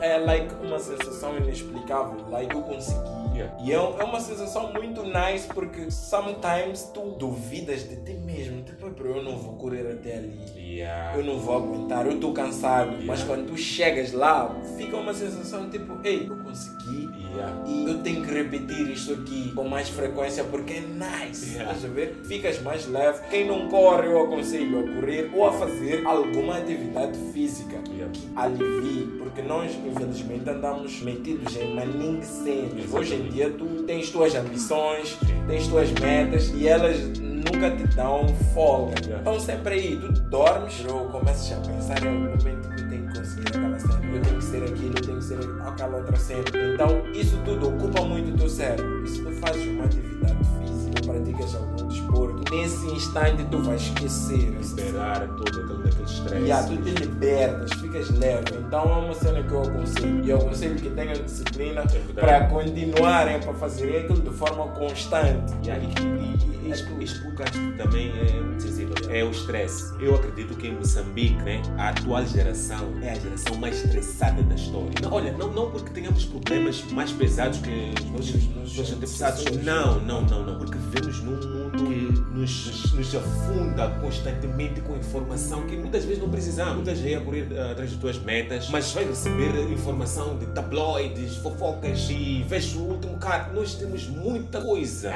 É 0.00 0.18
like 0.18 0.54
uma 0.62 0.78
sensação 0.78 1.36
inexplicável, 1.36 2.28
like 2.28 2.54
eu 2.54 2.62
consegui. 2.62 3.23
Yeah. 3.34 3.56
E 3.62 3.72
é, 3.72 3.74
é 3.74 4.04
uma 4.04 4.20
sensação 4.20 4.72
muito 4.72 5.02
nice 5.02 5.48
porque 5.48 5.90
sometimes 5.90 6.90
tu 6.94 7.10
duvidas 7.18 7.88
de 7.88 7.96
ti 7.96 8.14
mesmo, 8.14 8.62
tipo, 8.62 8.88
"Bro, 8.90 9.16
eu 9.16 9.22
não 9.24 9.36
vou 9.36 9.54
correr 9.54 9.90
até 9.90 10.18
ali. 10.18 10.38
Yeah. 10.56 11.16
Eu 11.16 11.24
não 11.24 11.38
vou 11.38 11.56
aguentar, 11.56 12.06
eu 12.06 12.12
estou 12.12 12.32
cansado. 12.32 12.96
Mas 13.04 13.22
quando 13.24 13.46
tu 13.46 13.56
chegas 13.56 14.12
lá, 14.12 14.54
fica 14.76 14.96
uma 14.96 15.12
sensação 15.14 15.68
tipo, 15.68 15.98
ei, 16.04 16.26
eu 16.28 16.36
consegui. 16.44 17.23
Yeah. 17.34 17.62
E 17.66 17.84
eu 17.86 17.98
tenho 17.98 18.24
que 18.24 18.32
repetir 18.32 18.90
isto 18.90 19.12
aqui 19.12 19.52
com 19.54 19.68
mais 19.68 19.88
frequência 19.88 20.44
porque 20.44 20.74
é 20.74 20.80
nice. 20.80 21.54
Yeah. 21.54 21.72
Estás 21.72 21.84
a 21.84 21.94
ver? 21.94 22.20
Ficas 22.24 22.60
mais 22.62 22.86
leve. 22.86 23.20
Quem 23.30 23.46
não 23.46 23.68
corre, 23.68 24.06
eu 24.08 24.24
aconselho 24.24 24.80
a 24.80 24.94
correr 24.94 25.30
ou 25.34 25.46
a 25.46 25.52
fazer 25.52 26.06
alguma 26.06 26.58
atividade 26.58 27.18
física 27.32 27.74
Yeah. 27.90 28.12
que 28.12 28.28
alivie. 28.36 29.18
Porque 29.18 29.42
nós, 29.42 29.72
infelizmente, 29.72 30.48
andamos 30.48 31.00
metidos 31.02 31.56
em 31.56 31.74
maningues 31.74 32.44
Hoje 32.92 33.14
em 33.14 33.28
dia, 33.28 33.50
tu 33.50 33.82
tens 33.84 34.10
tuas 34.10 34.34
ambições, 34.34 35.18
tens 35.46 35.66
tuas 35.66 35.90
metas 35.92 36.48
e 36.50 36.68
elas 36.68 36.96
nunca 37.18 37.70
te 37.70 37.86
dão 37.94 38.26
folga. 38.54 38.94
Estão 38.98 39.40
sempre 39.40 39.74
aí. 39.74 39.96
Tu 39.96 40.12
dormes, 40.22 40.80
bro, 40.80 41.08
começas 41.10 41.52
a 41.52 41.60
pensar 41.60 42.02
em 42.04 42.08
algum 42.08 42.36
momento 42.36 42.68
que 42.76 42.83
conseguir 43.14 43.48
aquela 43.48 43.78
cena. 43.78 44.00
Eu 44.12 44.22
tenho 44.22 44.36
que 44.36 44.44
ser 44.44 44.62
aquilo, 44.64 44.94
eu 44.96 45.02
tenho 45.02 45.18
que 45.18 45.24
ser 45.24 45.38
aquela 45.64 45.96
outra 45.96 46.16
cena. 46.16 46.44
Então, 46.74 47.10
isso 47.12 47.38
tudo 47.44 47.68
ocupa 47.68 48.02
muito 48.02 48.34
o 48.34 48.36
teu 48.36 48.48
cérebro. 48.48 49.04
E 49.04 49.08
se 49.08 49.22
tu 49.22 49.32
fazes 49.32 49.66
uma 49.66 49.84
atividade 49.84 50.38
física, 50.60 51.02
praticas 51.06 51.54
algum 51.54 51.88
desporto, 51.88 52.54
nesse 52.54 52.86
instante 52.86 53.44
tu 53.50 53.58
vais 53.58 53.80
esquecer. 53.80 54.54
Liberar 54.74 55.28
todo 55.28 55.48
aquele, 55.48 55.88
aquele 55.88 56.04
stress. 56.04 56.46
e 56.46 56.52
ah, 56.52 56.62
tu 56.62 56.76
te 56.76 56.90
libertas, 56.90 57.72
ficas 57.80 58.10
leve. 58.10 58.44
Então 58.58 58.82
é 58.82 59.04
uma 59.04 59.14
cena 59.14 59.42
que 59.42 59.52
eu 59.52 59.62
aconselho. 59.62 60.24
E 60.24 60.30
eu 60.30 60.38
aconselho 60.38 60.76
que 60.76 60.90
tenham 60.90 61.12
disciplina 61.14 61.82
verdade. 61.82 62.12
para 62.14 62.46
continuarem 62.46 63.40
para 63.40 63.54
fazerem 63.54 64.04
aquilo 64.04 64.20
de 64.20 64.30
forma 64.30 64.66
constante. 64.68 65.52
Yeah, 65.64 65.82
e, 65.82 65.88
e, 65.88 66.52
e, 66.52 66.53
isto, 66.74 67.02
isto 67.02 67.20
que 67.20 67.30
tocaste 67.30 67.58
também 67.76 68.10
é 68.10 68.40
muito 68.40 68.62
sensível. 68.62 68.94
É 69.08 69.24
o 69.24 69.30
stress. 69.30 69.92
Eu 70.00 70.14
acredito 70.14 70.54
que 70.56 70.68
em 70.68 70.74
Moçambique, 70.74 71.40
né, 71.42 71.62
a 71.78 71.90
atual 71.90 72.26
geração 72.26 72.94
é 73.02 73.10
a 73.10 73.14
geração 73.14 73.56
mais 73.56 73.84
estressada 73.84 74.42
da 74.42 74.54
história. 74.54 74.92
Não, 75.02 75.12
olha, 75.12 75.32
não, 75.32 75.52
não 75.52 75.70
porque 75.70 75.90
tenhamos 75.90 76.24
problemas 76.24 76.82
mais 76.92 77.12
pesados 77.12 77.58
que 77.58 77.94
os 78.18 78.46
nossos, 78.66 78.92
antepassados. 78.92 79.44
Não, 79.62 80.00
não, 80.00 80.22
não, 80.22 80.44
não. 80.44 80.58
Porque 80.58 80.76
vivemos 80.78 81.20
num 81.22 81.36
mundo 81.36 81.84
que 81.84 82.20
nos, 82.32 82.92
nos, 82.92 83.14
afunda 83.14 83.88
constantemente 84.00 84.80
com 84.80 84.96
informação 84.96 85.66
que 85.66 85.76
muitas 85.76 86.04
vezes 86.04 86.22
não 86.22 86.30
precisamos. 86.30 86.76
Muitas 86.76 86.98
vezes 86.98 87.16
é 87.16 87.20
a 87.20 87.20
correr 87.20 87.48
ah, 87.56 87.72
atrás 87.72 87.90
das 87.90 88.00
tuas 88.00 88.18
metas, 88.18 88.68
mas 88.70 88.92
vai 88.92 89.04
receber 89.04 89.70
informação 89.70 90.36
de 90.38 90.46
tabloides, 90.46 91.36
fofocas 91.36 92.08
e 92.10 92.44
vês 92.48 92.74
o 92.74 92.80
último 92.80 93.16
cara. 93.18 93.52
Nós 93.52 93.74
temos 93.74 94.06
muita 94.08 94.60
coisa. 94.60 95.14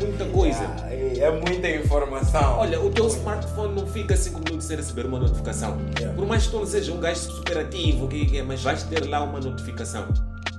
Muita 0.00 0.24
coisa. 0.26 0.63
Ah, 0.66 0.92
é, 0.92 1.18
é 1.18 1.30
muita 1.30 1.68
informação. 1.68 2.58
Olha, 2.58 2.80
o 2.80 2.90
teu 2.90 3.06
smartphone 3.06 3.74
não 3.74 3.86
fica 3.86 4.16
5 4.16 4.38
minutos 4.40 4.66
sem 4.66 4.76
receber 4.76 5.06
uma 5.06 5.18
notificação. 5.18 5.78
Yeah. 5.98 6.14
Por 6.16 6.26
mais 6.26 6.44
que 6.44 6.50
tu 6.50 6.58
não 6.58 6.66
seja 6.66 6.92
um 6.92 7.00
gajo 7.00 7.20
super 7.20 7.58
ativo, 7.58 8.08
que, 8.08 8.26
que, 8.26 8.38
é, 8.38 8.42
mas 8.42 8.62
vais 8.62 8.82
ter 8.84 9.06
lá 9.06 9.22
uma 9.22 9.40
notificação. 9.40 10.08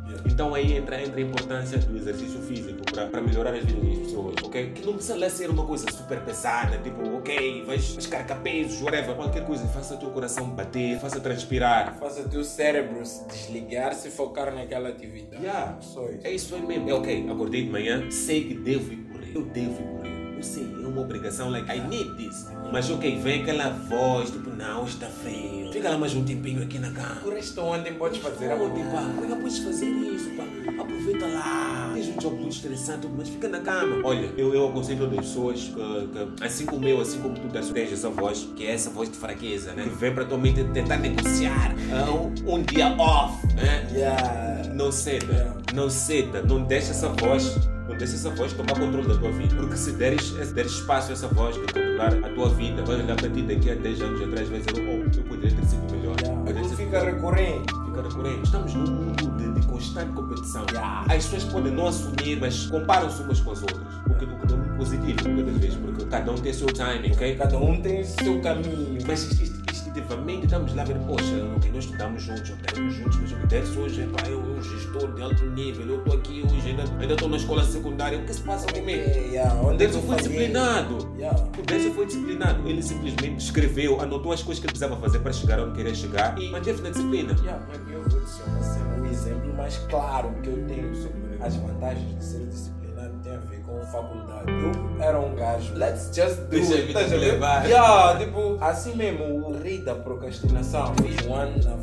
Yeah. 0.07 0.23
Então 0.25 0.53
aí 0.53 0.73
entra, 0.73 1.01
entra 1.01 1.17
a 1.17 1.21
importância 1.21 1.77
do 1.77 1.97
exercício 1.97 2.39
físico 2.41 2.83
para 3.11 3.21
melhorar 3.21 3.53
as 3.53 3.63
vidas 3.65 3.83
das 3.83 3.97
pessoas, 3.99 4.35
ok? 4.43 4.71
Que 4.71 4.85
não 4.85 4.93
precisa 4.93 5.17
lá 5.17 5.29
ser 5.29 5.49
uma 5.49 5.65
coisa 5.65 5.85
super 5.91 6.19
pesada, 6.21 6.77
tipo, 6.77 7.17
ok, 7.17 7.63
vais, 7.65 7.93
vais 7.93 8.07
carregar 8.07 8.41
pesos, 8.41 8.81
whatever. 8.81 9.15
Qualquer 9.15 9.45
coisa, 9.45 9.67
faça 9.67 9.95
o 9.95 9.97
teu 9.97 10.09
coração 10.09 10.49
bater, 10.49 10.99
faça 10.99 11.19
transpirar. 11.19 11.95
Faça 11.99 12.21
o 12.21 12.29
teu 12.29 12.43
cérebro 12.43 13.05
se 13.05 13.25
desligar, 13.27 13.93
se 13.93 14.09
focar 14.09 14.53
naquela 14.53 14.89
atividade. 14.89 15.43
Yeah. 15.43 15.77
Só 15.81 16.09
isso. 16.09 16.19
É 16.23 16.31
isso 16.31 16.55
aí 16.55 16.65
mesmo. 16.65 16.89
É 16.89 16.93
ok, 16.93 17.29
acordei 17.29 17.63
de 17.63 17.69
manhã, 17.69 18.09
sei 18.09 18.45
que 18.45 18.53
devo. 18.55 19.04
Eu 19.35 19.41
devo 19.41 19.81
ir 19.81 19.85
correr. 19.87 20.37
eu 20.37 20.43
sei, 20.43 20.63
é 20.81 20.87
uma 20.87 21.01
obrigação, 21.01 21.49
like, 21.49 21.69
I 21.69 21.81
need 21.81 22.15
this. 22.15 22.47
Mas 22.71 22.89
ok, 22.89 23.19
vem 23.19 23.41
aquela 23.41 23.69
voz, 23.69 24.31
tipo, 24.31 24.49
não, 24.49 24.85
está 24.85 25.07
feio. 25.07 25.73
Fica 25.73 25.89
lá 25.89 25.97
mais 25.97 26.15
um 26.15 26.23
tempinho 26.23 26.63
aqui 26.63 26.79
na 26.79 26.89
cama. 26.91 27.15
Por 27.15 27.33
resto, 27.33 27.59
ontem 27.59 27.95
podes 27.95 28.19
fazer 28.19 28.49
a 28.49 28.55
Onde, 28.55 28.81
pá? 28.83 29.01
Como 29.01 29.25
é 29.25 29.35
que 29.35 29.41
podes 29.41 29.57
fazer 29.59 29.87
isso, 29.87 30.29
pá? 30.37 30.43
Aproveita 30.81 31.27
lá. 31.27 31.91
Tens 31.93 32.07
um 32.07 32.17
job 32.17 32.35
muito 32.37 32.55
estressante, 32.55 33.07
mas 33.13 33.27
fica 33.27 33.49
na 33.49 33.59
cama. 33.59 34.07
Olha, 34.07 34.31
eu, 34.37 34.53
eu 34.53 34.69
aconselho 34.69 35.05
as 35.05 35.15
pessoas 35.17 35.59
que, 35.63 35.73
que, 35.73 36.43
assim 36.43 36.65
como 36.65 36.87
eu, 36.87 37.01
assim 37.01 37.19
como 37.19 37.35
tu 37.35 37.49
tens, 37.49 37.91
essa 37.91 38.09
voz, 38.09 38.47
que 38.55 38.65
é 38.65 38.71
essa 38.71 38.89
voz 38.89 39.11
de 39.11 39.17
fraqueza, 39.17 39.73
né? 39.73 39.83
Que 39.83 39.89
vem 39.89 40.15
para 40.15 40.23
tua 40.23 40.37
mente 40.37 40.63
tentar 40.73 40.95
negociar 40.95 41.75
ah, 41.91 42.09
um, 42.09 42.55
um 42.55 42.61
dia 42.61 42.87
off, 42.97 43.45
né? 43.47 43.85
Yeah. 43.91 44.73
Não 44.73 44.93
ceda, 44.93 45.57
não 45.73 45.89
ceda, 45.89 46.41
não 46.41 46.63
deixa 46.63 46.91
essa 46.91 47.09
voz, 47.09 47.57
não 47.95 48.03
essa 48.03 48.29
voz 48.29 48.53
tomar 48.53 48.73
controle 48.73 49.07
da 49.07 49.17
tua 49.17 49.31
vida. 49.31 49.55
Porque 49.55 49.77
se 49.77 49.91
deres, 49.93 50.23
se 50.27 50.53
deres 50.53 50.71
espaço 50.73 51.09
a 51.09 51.13
essa 51.13 51.27
voz 51.27 51.55
de 51.55 51.61
controlar 51.61 52.13
a 52.23 52.29
tua 52.29 52.49
vida, 52.49 52.83
vai 52.83 52.95
olhar 53.01 53.15
para 53.15 53.29
ti 53.29 53.41
daqui 53.41 53.71
a 53.71 53.75
10 53.75 54.01
anos 54.01 54.21
atrás 54.21 54.47
e 54.47 54.51
vai 54.51 54.59
dizer, 54.61 54.81
oh, 54.87 55.17
eu 55.17 55.23
poderia 55.23 55.55
ter 55.55 55.65
sido 55.65 55.91
melhor. 55.95 56.15
Yeah. 56.21 56.51
Aquilo 56.51 56.69
fica 56.69 57.03
recorrente. 57.03 57.73
fica 57.85 58.01
recorrente. 58.01 58.43
Estamos 58.43 58.73
num 58.73 58.91
mundo 58.91 59.37
de, 59.37 59.59
de 59.59 59.67
constante 59.67 60.11
competição. 60.13 60.65
Yeah. 60.71 61.01
As 61.01 61.25
pessoas 61.25 61.43
podem 61.45 61.71
não 61.73 61.87
assumir, 61.87 62.39
mas 62.39 62.65
comparam-se 62.67 63.21
umas 63.21 63.39
com 63.39 63.51
as 63.51 63.61
outras. 63.61 63.81
O 64.07 64.13
que, 64.17 64.25
o 64.25 64.27
que 64.27 64.53
é 64.53 64.57
muito 64.57 64.77
positivo, 64.77 65.17
cada 65.23 65.51
vez, 65.59 65.75
porque 65.75 66.05
cada 66.05 66.31
um 66.31 66.35
tem 66.35 66.51
o 66.51 66.55
seu 66.55 66.67
timing, 66.67 67.11
ok? 67.13 67.35
Cada 67.35 67.57
um 67.57 67.81
tem 67.81 68.01
o 68.01 68.05
seu 68.05 68.41
caminho. 68.41 68.97
Mas 69.07 69.23
isto- 69.31 69.64
instintivamente 69.95 70.45
estamos 70.45 70.75
lá 70.75 70.81
a 70.81 70.85
ver, 70.85 70.97
poxa, 71.07 71.53
ok, 71.55 71.71
nós 71.71 71.85
estudamos 71.85 72.21
juntos, 72.21 72.49
estamos 72.49 72.93
juntos, 72.93 73.17
mas 73.17 73.31
o 73.31 73.47
deve 73.47 73.79
hoje 73.79 74.01
é 74.01 74.07
pá, 74.07 74.27
eu 74.27 74.39
um 74.39 74.61
gestor 74.61 75.13
de 75.13 75.21
alto 75.21 75.45
nível, 75.45 75.87
eu 75.87 75.99
estou 75.99 76.13
aqui 76.15 76.43
hoje, 76.43 76.69
ainda 76.99 77.13
estou 77.13 77.29
na 77.29 77.37
escola 77.37 77.63
secundária, 77.63 78.19
o 78.19 78.25
que 78.25 78.33
se 78.33 78.41
passa 78.41 78.67
comigo? 78.67 78.99
É, 78.99 79.17
yeah. 79.17 79.53
O 79.61 79.67
Onde 79.67 79.77
Denzel 79.77 80.01
tu 80.01 80.07
foi 80.07 80.15
fazia? 80.17 80.31
disciplinado. 80.31 81.13
Yeah. 81.17 81.43
O 81.57 81.61
Denzel 81.61 81.93
foi 81.93 82.05
disciplinado. 82.05 82.67
Ele 82.67 82.81
simplesmente 82.81 83.39
escreveu, 83.39 84.01
anotou 84.01 84.31
as 84.31 84.43
coisas 84.43 84.59
que 84.59 84.65
ele 84.65 84.73
precisava 84.73 84.99
fazer 84.99 85.19
para 85.19 85.31
chegar 85.31 85.59
onde 85.59 85.75
queria 85.75 85.95
chegar 85.95 86.37
e 86.41 86.49
manteve 86.51 86.81
na 86.81 86.89
disciplina. 86.89 87.33
Yeah, 87.41 87.65
eu 87.89 88.01
vou 88.01 88.19
dizer 88.19 88.43
uma 88.47 88.61
cena, 88.61 89.01
o 89.01 89.05
exemplo 89.05 89.53
mais 89.53 89.77
claro 89.89 90.33
que 90.41 90.49
eu 90.49 90.65
tenho 90.67 90.93
sobre 90.95 91.37
as 91.39 91.55
vantagens 91.55 92.17
de 92.17 92.23
ser 92.23 92.45
disciplinado 92.47 93.13
tem 93.23 93.33
a 93.33 93.37
ver 93.37 93.54
faculdade. 93.85 94.51
Eu 94.51 95.03
era 95.03 95.19
um 95.19 95.35
gajo, 95.35 95.73
let's 95.75 96.11
just 96.13 96.37
do 96.41 96.47
Deixa 96.49 96.73
it, 96.75 96.87
vida 96.87 97.01
estás 97.01 97.13
a 97.13 97.15
te 97.15 97.25
ver? 97.25 97.31
levar. 97.33 97.65
Yeah, 97.65 98.19
tipo, 98.19 98.57
assim 98.61 98.95
mesmo, 98.95 99.47
o 99.47 99.57
rei 99.57 99.79
da 99.81 99.95
procrastinação. 99.95 100.93
Fiz 101.01 101.25
um 101.25 101.33
ano 101.35 101.63
na 101.63 101.75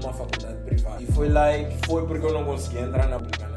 numa 0.00 0.12
faculdade 0.12 0.56
privada. 0.64 1.02
E 1.02 1.06
foi 1.06 1.28
lá 1.28 1.56
e 1.56 1.76
foi 1.86 2.06
porque 2.06 2.24
eu 2.24 2.32
não 2.32 2.44
conseguia 2.44 2.80
entrar 2.82 3.06
na 3.08 3.18
pública, 3.18 3.48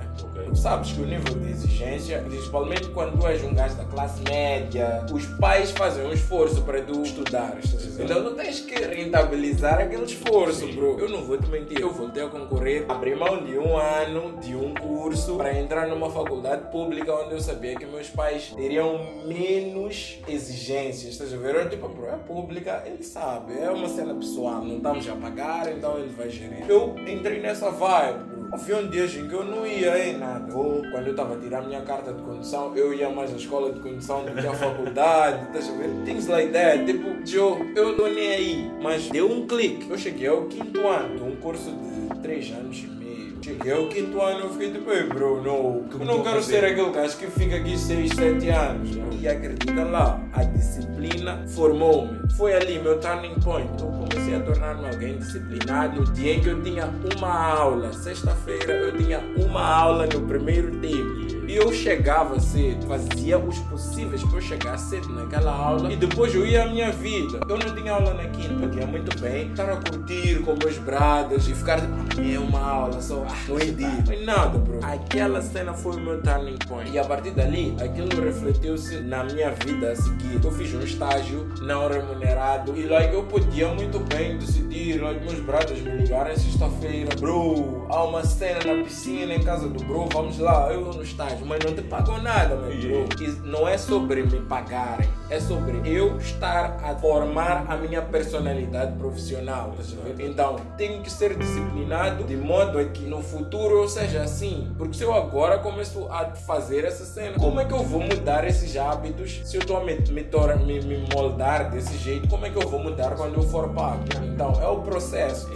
sabes 0.56 0.92
que 0.92 1.02
o 1.02 1.06
nível 1.06 1.36
de 1.36 1.52
exigência, 1.52 2.20
principalmente 2.22 2.88
quando 2.90 3.20
tu 3.20 3.28
és 3.28 3.44
um 3.44 3.54
gajo 3.54 3.76
da 3.76 3.86
classe 3.86 4.22
média, 4.24 5.06
os 5.12 5.26
pais 5.40 5.72
fazem 5.72 6.06
um 6.06 6.14
esforço 6.14 6.62
para 6.62 6.82
tu 6.82 7.02
estudar. 7.02 7.58
Então 8.00 8.24
tu 8.24 8.36
tens 8.36 8.60
que 8.62 8.76
rentabilizar 8.76 9.80
aquele 9.80 10.04
esforço, 10.04 10.68
bro. 10.74 11.00
Eu 11.00 11.10
não 11.10 11.24
vou 11.26 11.38
te 11.38 11.48
mentir. 11.50 11.80
Eu 11.80 11.92
voltei 11.92 12.24
a 12.24 12.28
concorrer, 12.28 12.86
abri 12.90 13.16
mão 13.16 13.44
de 13.44 13.58
um 13.58 13.78
ano, 13.78 14.38
de 14.40 14.56
um 14.56 14.74
curso, 14.74 15.36
para 15.36 15.58
entrar 15.58 15.88
numa 15.88 16.10
faculdade 16.10 16.72
pública 16.72 17.14
onde 17.14 17.34
eu 17.34 17.42
sabia 17.42 17.76
que 17.76 17.86
meus 17.86 18.10
pais 18.10 18.54
teriam 18.56 19.00
menos 19.26 20.20
exigências. 20.28 21.14
Estás 21.14 21.34
a 21.34 21.38
ver? 21.38 21.56
Eu, 21.56 21.70
tipo, 21.70 21.88
bro, 21.88 22.08
é 22.08 22.18
pública, 22.18 22.84
ele 22.86 23.04
sabe. 23.04 23.54
É 23.60 23.70
uma 23.70 23.88
cena 23.88 24.14
pessoal, 24.14 24.64
não 24.64 24.78
estamos 24.78 25.08
a 25.08 25.16
pagar, 25.16 25.72
então 25.72 25.98
ele 25.98 26.14
vai 26.16 26.30
gerir. 26.30 26.66
Eu 26.68 26.96
entrei 27.08 27.40
nessa 27.40 27.70
vibe, 27.70 28.33
um 28.54 28.88
dia 28.88 29.06
em 29.06 29.28
que 29.28 29.34
eu 29.34 29.44
não 29.44 29.66
ia 29.66 30.10
em 30.10 30.18
nada. 30.18 30.52
Quando 30.52 31.08
eu 31.08 31.12
estava 31.12 31.36
a 31.36 31.40
tirar 31.40 31.60
a 31.60 31.62
minha 31.64 31.82
carta 31.82 32.14
de 32.14 32.22
condução, 32.22 32.76
eu 32.76 32.94
ia 32.94 33.10
mais 33.10 33.34
à 33.34 33.36
escola 33.36 33.72
de 33.74 33.80
condução 33.80 34.24
do 34.24 34.32
que 34.32 34.46
à 34.46 34.54
faculdade. 34.54 35.48
Estás 35.58 35.70
a 35.70 35.72
ver? 35.74 35.90
Things 36.06 36.28
like 36.28 36.52
that. 36.52 36.86
Tipo, 36.86 37.26
Joe, 37.26 37.74
eu 37.76 37.98
não 37.98 38.14
nem 38.14 38.32
aí. 38.32 38.72
Mas 38.82 39.10
deu 39.10 39.32
um 39.32 39.48
clique. 39.48 39.90
Eu 39.90 39.98
cheguei 39.98 40.28
ao 40.28 40.44
quinto 40.46 40.88
ano 40.88 41.18
de 41.18 41.24
um 41.24 41.36
curso 41.38 41.72
de 41.72 42.20
três 42.22 42.52
anos 42.52 42.78
e 42.78 42.88
meio. 42.88 43.03
Cheguei 43.44 43.74
ao 43.74 43.88
quinto 43.88 44.22
ano 44.22 44.40
eu 44.40 44.50
fiquei 44.52 44.72
tipo, 44.72 44.90
"Ei, 44.90 45.04
bro, 45.04 45.42
não. 45.44 45.86
Eu 46.00 46.06
não 46.06 46.24
quero 46.24 46.42
ser 46.42 46.64
aquele 46.64 46.92
gajo 46.92 47.18
que 47.18 47.28
fica 47.28 47.58
aqui 47.58 47.78
6, 47.78 48.12
7 48.16 48.48
anos. 48.48 48.90
E 49.20 49.28
acredita 49.28 49.84
lá, 49.84 50.22
a 50.32 50.44
disciplina 50.44 51.44
formou-me. 51.48 52.20
Foi 52.38 52.54
ali 52.54 52.80
meu 52.80 53.00
turning 53.02 53.36
point. 53.44 53.70
Eu 53.82 53.90
comecei 53.90 54.36
a 54.36 54.40
tornar-me 54.40 54.88
alguém 54.88 55.18
disciplinado. 55.18 56.00
No 56.00 56.14
dia 56.14 56.36
em 56.36 56.42
que 56.42 56.48
eu 56.48 56.64
tinha 56.64 56.90
uma 57.18 57.54
aula, 57.54 57.92
sexta-feira, 57.92 58.72
eu 58.74 58.98
tinha 58.98 59.20
uma 59.38 59.62
aula 59.62 60.08
no 60.08 60.22
primeiro 60.22 60.72
tempo. 60.80 61.33
Eu 61.54 61.72
chegava 61.72 62.40
cedo, 62.40 62.88
fazia 62.88 63.38
os 63.38 63.60
possíveis 63.60 64.24
para 64.24 64.38
eu 64.38 64.42
chegar 64.42 64.76
cedo 64.76 65.10
naquela 65.10 65.52
aula 65.52 65.94
e 65.94 65.96
depois 65.96 66.34
eu 66.34 66.48
ia 66.48 66.64
à 66.64 66.66
minha 66.66 66.92
vida. 66.92 67.42
Eu 67.48 67.60
não 67.60 67.76
tinha 67.76 67.94
aula 67.94 68.12
na 68.16 68.28
quinta, 68.30 68.66
eu 68.66 68.72
tinha 68.72 68.88
muito 68.88 69.22
bem 69.22 69.52
estar 69.52 69.70
a 69.70 69.76
curtir 69.76 70.40
com 70.40 70.56
meus 70.56 70.80
bradas 70.80 71.48
e 71.48 71.54
ficar 71.54 71.80
tipo, 71.80 72.22
é 72.22 72.40
uma 72.40 72.60
aula 72.60 73.00
só, 73.00 73.24
ah, 73.30 73.36
não 73.48 73.58
entendi. 73.58 74.04
Foi 74.04 74.26
nada, 74.26 74.58
bro. 74.58 74.80
Aquela 74.82 75.44
cena 75.44 75.74
foi 75.74 75.96
o 75.98 76.00
meu 76.00 76.22
turning 76.24 76.58
point. 76.68 76.90
E 76.90 76.98
a 76.98 77.06
partir 77.06 77.30
dali, 77.32 77.76
aquilo 77.80 78.20
refletiu-se 78.20 79.02
na 79.02 79.24
minha 79.24 79.52
vida 79.52 79.92
a 79.92 79.96
seguir. 79.96 80.44
Eu 80.44 80.52
fiz 80.52 80.74
um 80.74 80.82
estágio 80.82 81.48
não 81.62 81.88
remunerado 81.88 82.76
e 82.76 82.88
like, 82.88 83.14
eu 83.14 83.24
podia 83.26 83.68
muito 83.68 84.00
bem 84.00 84.40
decidir, 84.40 85.00
like, 85.00 85.24
meus 85.24 85.40
bradas 85.42 85.80
me 85.80 85.92
ligarem 85.92 86.36
sexta-feira, 86.36 87.16
bro, 87.20 87.86
há 87.90 88.04
uma 88.06 88.24
cena 88.26 88.60
na 88.66 88.84
piscina 88.84 89.36
em 89.36 89.44
casa 89.44 89.68
do 89.68 89.84
bro, 89.84 90.10
vamos 90.12 90.40
lá, 90.40 90.72
eu 90.74 90.82
no 90.82 91.04
estágio, 91.04 91.43
mas 91.46 91.60
não 91.64 91.74
te 91.74 91.82
pagam 91.82 92.22
nada, 92.22 92.56
meu. 92.56 92.72
E 92.72 93.28
não 93.44 93.68
é 93.68 93.78
sobre 93.78 94.24
me 94.24 94.40
pagarem, 94.42 95.10
é 95.30 95.40
sobre 95.40 95.82
eu 95.86 96.18
estar 96.18 96.78
a 96.84 96.96
formar 96.96 97.66
a 97.68 97.78
minha 97.78 98.02
personalidade 98.02 98.98
profissional. 98.98 99.74
Então, 100.20 100.58
tenho 100.78 101.02
que 101.02 101.12
ser 101.12 101.36
disciplinado 101.36 102.24
de 102.24 102.36
modo 102.36 102.78
a 102.78 102.86
que 102.86 103.06
no 103.06 103.22
futuro 103.22 103.78
eu 103.78 103.88
seja 103.88 104.22
assim. 104.24 104.72
Porque 104.78 104.98
se 104.98 105.04
eu 105.04 105.14
agora 105.14 105.60
começo 105.60 106.08
a 106.10 106.26
fazer 106.36 106.86
essa 106.86 107.06
cena, 107.06 107.38
como 107.38 107.60
é 107.60 107.66
que 107.66 107.74
eu 107.74 107.84
vou 107.84 108.02
mudar 108.02 108.46
esses 108.48 108.76
hábitos 108.78 109.42
se 109.44 109.56
eu 109.56 109.62
estou 109.62 109.78
a 109.78 109.84
me, 109.84 109.96
me, 109.96 110.82
me, 110.82 111.08
moldar 111.14 111.72
desse 111.72 111.98
jeito? 111.98 112.28
Como 112.28 112.46
é 112.46 112.50
que 112.50 112.58
eu 112.58 112.68
vou 112.68 112.80
mudar 112.80 113.16
quando 113.16 113.36
eu 113.36 113.44
for 113.44 113.70
pago? 113.70 114.04
Então, 114.24 114.54
é 114.62 114.68
o 114.68 114.82
processo. 114.82 115.50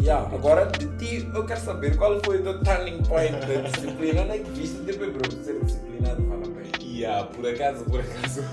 Yeah. 0.00 0.28
Agora, 0.34 0.66
de 0.66 0.86
ti, 0.98 1.28
eu 1.34 1.44
quero 1.44 1.60
saber 1.60 1.96
qual 1.96 2.20
foi 2.24 2.40
o 2.40 2.42
teu 2.42 2.62
turning 2.62 3.02
point 3.02 3.32
da 3.32 3.60
disciplina. 3.62 4.22
Onde 4.22 4.30
é 4.30 4.38
que 4.38 4.50
viste 4.50 4.76
bro, 4.82 5.44
ser 5.44 5.58
disciplinado 5.64 6.22
vale 6.28 6.44
a 6.44 6.48
pena? 6.48 6.84
E 6.84 7.04
ah, 7.04 7.24
por 7.24 7.46
acaso, 7.46 7.84
por 7.84 8.00
acaso, 8.00 8.44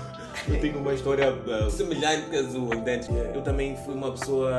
eu 0.48 0.60
tenho 0.60 0.78
uma 0.78 0.92
história 0.92 1.34
ah, 1.48 1.70
semelhante 1.70 2.28
com 2.30 2.36
a 2.36 2.50
sua, 2.50 2.74
entende? 2.76 3.08
Eu 3.34 3.42
também 3.42 3.76
fui 3.76 3.94
uma 3.94 4.10
pessoa 4.12 4.50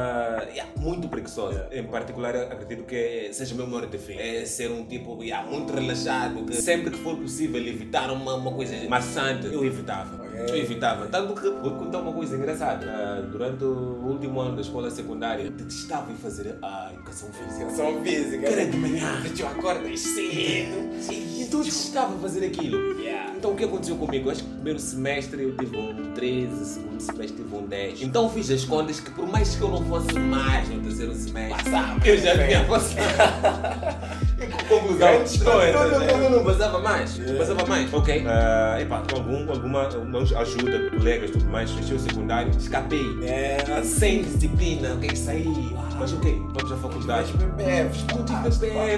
yeah, 0.50 0.72
muito 0.78 1.08
preguiçosa. 1.08 1.68
Em 1.72 1.84
particular, 1.84 2.36
acredito 2.36 2.84
que 2.84 3.30
seja 3.32 3.56
meu 3.56 3.68
maior 3.68 3.86
defeito. 3.88 4.22
É 4.22 4.46
ser 4.46 4.72
um 4.72 4.84
tipo 4.86 5.22
yeah, 5.24 5.50
muito 5.50 5.74
relaxado, 5.74 6.44
que 6.46 6.56
sempre 6.56 6.92
que 6.92 6.98
for 6.98 7.16
possível 7.18 7.66
evitar 7.66 8.12
uma, 8.12 8.36
uma 8.36 8.52
coisa 8.52 8.76
maçante, 8.88 9.48
eu 9.48 9.66
evitava. 9.66 10.25
Ok. 10.42 10.50
Eu 10.50 10.56
evitava. 10.64 11.08
Tanto 11.08 11.34
que 11.40 11.50
vou 11.50 11.72
te 11.72 11.78
contar 11.80 12.00
uma 12.00 12.12
coisa 12.14 12.36
engraçada. 12.36 12.86
Ah, 12.88 13.22
durante 13.32 13.64
o 13.64 14.02
último 14.06 14.40
ano 14.42 14.56
da 14.56 14.62
escola 14.62 14.90
secundária, 14.92 15.50
detestava 15.50 16.12
ir 16.12 16.16
fazer 16.16 16.58
a 16.62 16.92
educação 16.94 17.30
física. 17.32 17.62
Educação 17.64 18.04
física. 18.04 18.48
Era 18.48 18.66
de 18.66 18.78
manhã. 18.78 19.24
Tu 19.36 19.46
acordas 19.46 20.00
cedo. 20.00 20.96
Então 21.40 21.60
eu 21.62 21.68
estava 21.68 22.16
a 22.16 22.20
fazer 22.20 22.46
aquilo. 22.46 23.00
Yeah. 23.00 23.34
Então 23.36 23.52
o 23.52 23.56
que 23.56 23.64
aconteceu 23.64 23.96
comigo? 23.96 24.30
Acho 24.30 24.44
que 24.44 24.50
no 24.50 24.56
primeiro 24.56 24.80
semestre 24.80 25.44
eu 25.44 25.56
tive 25.58 25.78
um 25.78 26.14
13, 26.14 26.66
segundo 26.66 27.00
semestre 27.00 27.44
tive 27.44 27.56
um 27.56 27.66
10. 27.68 28.02
Então 28.02 28.30
fiz 28.30 28.50
as 28.50 28.66
contas 28.66 29.00
que 29.00 29.12
por 29.12 29.28
mais 29.28 29.56
que 29.56 29.62
eu 29.62 29.70
não 29.70 29.84
fosse 29.86 30.14
mais 30.14 30.68
no 30.70 30.82
terceiro 30.82 31.14
semestre, 31.14 31.64
Passava. 31.64 32.08
eu 32.08 32.18
já 32.18 32.46
tinha 32.46 32.66
passado. 32.66 34.26
Conclusão. 34.68 35.10
Não, 35.46 35.90
não, 35.90 36.00
não, 36.00 36.18
não, 36.18 36.30
não, 36.30 36.44
passava 36.44 36.80
mais. 36.80 37.18
Yeah. 37.18 37.40
Passava 37.40 37.66
mais. 37.66 37.94
Ok. 37.94 38.26
Ah, 38.28 38.78
epá, 38.80 39.04
com 39.10 39.18
algum, 39.18 39.50
alguma 39.52 39.84
alguma 39.84 40.20
ajuda 40.20 40.80
de 40.80 40.90
colegas 40.92 41.30
e 41.30 41.34
tudo 41.34 41.46
mais, 41.46 41.72
fechei 41.72 41.96
o 41.96 42.00
secundário, 42.00 42.52
escapei. 42.58 43.06
É. 43.24 43.58
Sem 43.84 44.24
disciplina, 44.24 44.94
ok, 44.94 45.16
saí. 45.16 45.76
Mas 45.98 46.14
ok, 46.14 46.42
vamos 46.54 46.72
à 46.72 46.78
faculdade. 46.78 47.32
Não 47.34 48.26
tive 48.26 48.72
bebê, 48.72 48.98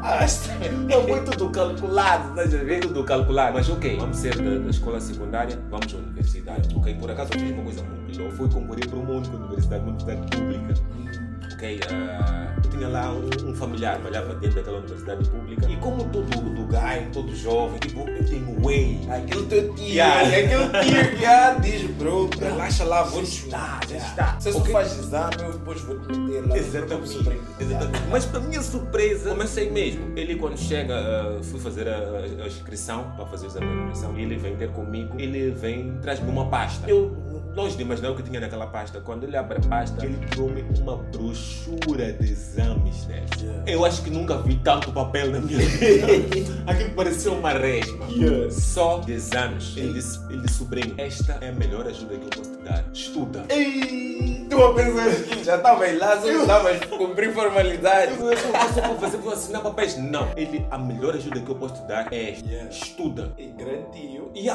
Basta. 0.00 0.52
Não 0.88 1.02
foi 1.06 1.20
tudo 1.24 1.50
calculado, 1.50 2.28
estás 2.30 2.54
a 2.54 2.64
ver? 2.64 2.80
Tudo 2.80 3.04
calculado. 3.04 3.54
Mas 3.54 3.68
ok, 3.68 3.96
vamos 3.98 4.16
ser 4.16 4.36
da, 4.36 4.58
da 4.58 4.70
escola 4.70 5.00
secundária, 5.00 5.58
vamos 5.70 5.94
à 5.94 5.96
universidade. 5.98 6.74
Ok, 6.74 6.94
por 6.94 7.10
acaso 7.10 7.32
eu 7.34 7.40
fiz 7.40 7.50
uma 7.52 7.62
coisa 7.62 7.82
muito 7.82 8.18
louca. 8.20 8.36
Fui 8.36 8.48
concorrer 8.48 8.88
para 8.88 8.98
uma 8.98 9.10
única 9.12 9.36
universidade, 9.36 9.82
uma 9.82 9.92
universidade 9.92 10.36
pública. 10.36 11.27
Ok? 11.58 11.80
Ah, 11.90 12.54
eu 12.64 12.70
tinha 12.70 12.88
lá 12.88 13.10
um, 13.12 13.50
um 13.50 13.54
familiar, 13.54 13.98
malhava 13.98 14.34
dentro 14.34 14.56
daquela 14.56 14.78
universidade 14.78 15.28
pública. 15.28 15.68
E 15.68 15.76
como 15.76 16.04
todo, 16.04 16.28
guy, 16.66 17.10
todo 17.12 17.34
jovem, 17.34 17.80
tipo, 17.80 18.08
eu 18.08 18.24
tenho 18.24 18.60
way. 18.62 19.00
Aquele 19.10 19.46
teu 19.46 19.74
tio, 19.74 19.88
Yeah. 19.88 20.20
aquele 20.20 20.48
tio 21.08 21.18
que 21.18 21.24
ah, 21.24 21.56
diz, 21.60 21.90
bro, 21.92 22.30
relaxa 22.38 22.84
lá, 22.84 23.02
vou 23.02 23.22
te 23.22 23.50
já 23.50 23.80
Yeah. 23.88 24.08
está. 24.08 24.40
Se 24.40 24.52
tu 24.52 24.58
Ok. 24.58 24.72
faz 24.72 24.96
exame, 24.98 25.34
eu 25.40 25.52
depois 25.52 25.80
vou 25.80 25.98
te 25.98 26.16
meter 26.16 26.46
lá. 26.46 26.56
Exatamente. 26.56 27.18
Exatamente. 27.58 28.02
Mas 28.10 28.24
para 28.26 28.40
minha 28.40 28.62
surpresa, 28.62 29.30
comecei 29.30 29.70
mesmo. 29.70 30.16
Ele 30.16 30.36
quando 30.36 30.58
chega, 30.58 30.94
ah, 30.94 31.42
fui 31.42 31.58
fazer 31.58 31.88
a, 31.88 31.98
a 32.44 32.46
inscrição, 32.46 33.12
para 33.16 33.26
fazer 33.26 33.46
o 33.46 33.48
exame 33.48 33.66
de 33.66 33.72
inscrição, 33.82 34.16
ele 34.18 34.36
vem 34.36 34.54
ter 34.56 34.68
comigo, 34.70 35.18
ele 35.18 35.50
vem, 35.50 35.98
traz-me 36.02 36.30
uma 36.30 36.46
pasta. 36.48 36.88
Eu, 36.88 37.16
longe 37.58 37.76
de 37.76 37.82
imaginar 37.82 38.10
o 38.10 38.14
que 38.14 38.22
tinha 38.22 38.38
naquela 38.38 38.68
pasta. 38.68 39.00
Quando 39.00 39.24
ele 39.24 39.36
abre 39.36 39.58
a 39.58 39.60
pasta, 39.60 40.06
ele 40.06 40.16
trouxe 40.28 40.80
uma 40.80 40.96
brochura 40.96 42.12
de 42.12 42.30
exames, 42.30 43.06
né? 43.06 43.26
Yeah. 43.40 43.72
Eu 43.72 43.84
acho 43.84 44.02
que 44.02 44.10
nunca 44.10 44.38
vi 44.38 44.56
tanto 44.56 44.92
papel 44.92 45.32
na 45.32 45.40
minha 45.40 45.58
vida. 45.66 46.06
Aquilo 46.66 46.90
parecia 46.90 47.32
uma 47.32 47.52
resma. 47.52 48.06
Yeah. 48.10 48.50
Só 48.50 49.00
de 49.00 49.12
exames. 49.12 49.76
Ele 49.76 49.94
disse, 49.94 50.20
ele 50.30 50.42
disse, 50.42 50.58
sobrinho, 50.58 50.94
esta 50.96 51.38
é 51.40 51.48
a 51.48 51.52
melhor 51.52 51.86
ajuda 51.86 52.16
que 52.16 52.24
eu 52.24 52.30
posso 52.30 52.56
te 52.56 52.62
dar. 52.62 52.84
Estuda. 52.92 53.44
Ei, 53.48 54.37
tu 54.48 54.64
a 54.64 54.74
pensar 54.74 55.14
que 55.14 55.44
já 55.44 55.56
estava 55.56 55.84
lá, 55.92 56.20
só 56.20 56.30
estavas 56.30 56.84
cumprir 56.86 57.32
formalidade. 57.32 58.12
Eu 58.18 58.36
só 58.36 58.48
posso 58.48 58.88
vou 58.88 58.98
fazer, 58.98 59.16
vou 59.18 59.32
assinar 59.32 59.62
papéis. 59.62 59.96
Não. 59.98 60.28
Ele, 60.36 60.64
a 60.70 60.78
melhor 60.78 61.14
ajuda 61.14 61.40
que 61.40 61.50
eu 61.50 61.54
posso 61.56 61.74
te 61.74 61.88
dar 61.88 62.12
é 62.12 62.38
Yeah. 62.38 62.70
estuda. 62.70 63.32
E 63.36 63.46
grande 63.48 63.90
tio. 63.92 64.30
E, 64.34 64.48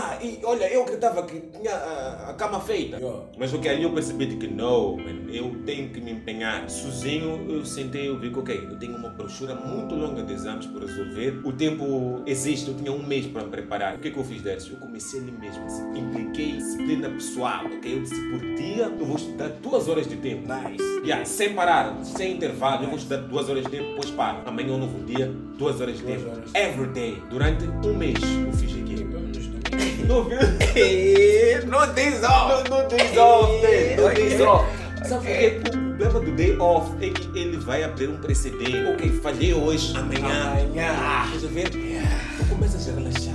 olha, 0.43 0.71
eu 0.71 0.83
acreditava 0.83 1.23
que 1.23 1.39
tinha 1.39 1.75
a, 1.75 2.29
a 2.29 2.33
cama 2.33 2.59
feita. 2.59 2.97
Yeah. 2.97 3.23
Mas 3.37 3.53
ok, 3.53 3.69
ali 3.69 3.83
eu 3.83 3.91
percebi 3.91 4.25
de 4.25 4.35
que 4.37 4.47
não, 4.47 4.97
man, 4.97 5.31
eu 5.31 5.63
tenho 5.65 5.89
que 5.89 5.99
me 5.99 6.11
empenhar. 6.11 6.69
Sozinho 6.69 7.45
eu 7.49 7.65
sentei 7.65 8.09
e 8.09 8.15
vi 8.15 8.31
que 8.31 8.39
ok, 8.39 8.67
eu 8.71 8.77
tenho 8.77 8.95
uma 8.95 9.09
brochura 9.09 9.55
muito 9.55 9.95
longa 9.95 10.23
de 10.23 10.33
exames 10.33 10.65
por 10.65 10.81
resolver. 10.81 11.41
O 11.43 11.51
tempo 11.51 12.21
existe, 12.25 12.69
eu 12.69 12.75
tinha 12.75 12.91
um 12.91 13.03
mês 13.05 13.25
para 13.27 13.43
me 13.43 13.49
preparar. 13.49 13.95
O 13.95 13.99
que 13.99 14.07
é 14.07 14.11
que 14.11 14.17
eu 14.17 14.23
fiz 14.23 14.41
dessas? 14.41 14.69
Eu 14.69 14.77
comecei 14.77 15.19
ali 15.19 15.31
mesmo, 15.31 15.63
assim, 15.65 15.97
impliquei 15.97 16.53
disciplina 16.53 17.09
pessoal, 17.09 17.65
ok? 17.65 17.93
Eu 17.93 18.01
disse 18.01 18.29
por 18.29 18.39
dia 18.55 18.83
eu 18.85 19.05
vou 19.05 19.15
estudar 19.17 19.49
duas 19.49 19.82
horas 19.87 20.07
de 20.07 20.15
tempo. 20.17 20.43
Nice. 20.47 20.83
Yeah, 21.03 21.25
sem 21.25 21.53
parar, 21.53 21.95
sem 22.03 22.33
intervalo, 22.35 22.83
eu 22.83 22.87
vou 22.89 22.97
estudar 22.97 23.17
duas 23.17 23.49
horas 23.49 23.63
de 23.65 23.69
tempo, 23.71 23.89
depois 23.89 24.09
paro. 24.11 24.37
Amanhã 24.45 24.69
é 24.69 24.71
um 24.73 24.77
novo 24.79 25.03
dia, 25.05 25.31
duas 25.57 25.79
horas 25.81 25.97
de 25.97 26.03
Duas 26.03 26.17
tempo. 26.21 26.31
horas. 26.31 26.49
Every 26.55 26.87
day. 26.89 27.21
Durante 27.29 27.65
um 27.65 27.93
mês 27.97 28.17
eu 28.21 28.53
fiz 28.53 28.71
domingos. 28.73 29.43
Não 30.07 30.23
viu? 30.25 30.37
No 31.67 31.85
days 31.93 32.23
off. 32.23 32.69
No 32.69 32.87
days 32.87 33.17
off. 33.17 33.51
No 33.97 34.05
Ok. 34.07 34.15
days 34.29 34.41
off. 34.41 34.65
Sabe 35.07 35.25
por 35.25 35.37
quê? 35.37 35.59
O 35.65 35.95
problema 35.97 36.19
do 36.21 36.31
day 36.35 36.57
off 36.59 36.91
é 37.01 37.09
que 37.09 37.37
ele 37.39 37.57
vai 37.57 37.83
abrir 37.83 38.09
um 38.09 38.17
precedente. 38.17 38.85
Ok, 38.93 39.09
falhei 39.21 39.53
hoje, 39.53 39.95
amanhã. 39.97 40.51
Amanhã. 40.51 40.93
Ah, 40.97 41.23
a 41.33 41.47
ver? 41.47 41.69
Tu 41.69 42.45
começas 42.49 42.87
a 42.89 42.91
relaxar. 42.93 43.32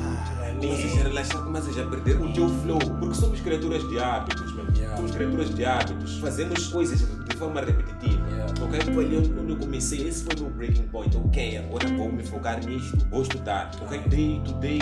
Começas 0.60 0.98
a 0.98 1.02
relaxar, 1.04 1.42
começas 1.44 1.78
a 1.78 1.84
perder 1.84 2.20
o 2.20 2.32
teu 2.32 2.48
flow. 2.48 2.78
Porque 2.98 3.14
somos 3.14 3.40
criaturas 3.40 3.88
de 3.88 4.00
hábitos. 4.00 4.52
Yeah. 4.74 4.96
Somos 4.96 5.12
criaturas 5.12 5.54
de 5.54 5.64
hábitos. 5.64 6.18
Fazemos 6.18 6.66
coisas 6.66 6.98
de 7.00 7.36
forma 7.36 7.60
repetitiva. 7.60 8.17
Ok? 8.62 8.80
Foi 8.94 9.04
ali 9.04 9.16
onde 9.16 9.52
eu 9.52 9.56
comecei. 9.56 10.06
Esse 10.08 10.24
foi 10.24 10.34
o 10.36 10.42
meu 10.42 10.50
breaking 10.50 10.88
point. 10.88 11.16
Ok, 11.16 11.58
agora 11.58 11.88
vou 11.96 12.12
me 12.12 12.22
focar 12.24 12.64
nisto. 12.64 12.98
Vou 13.10 13.22
estudar. 13.22 13.70
Ok? 13.82 13.98
Dei, 14.08 14.36
estudei, 14.44 14.80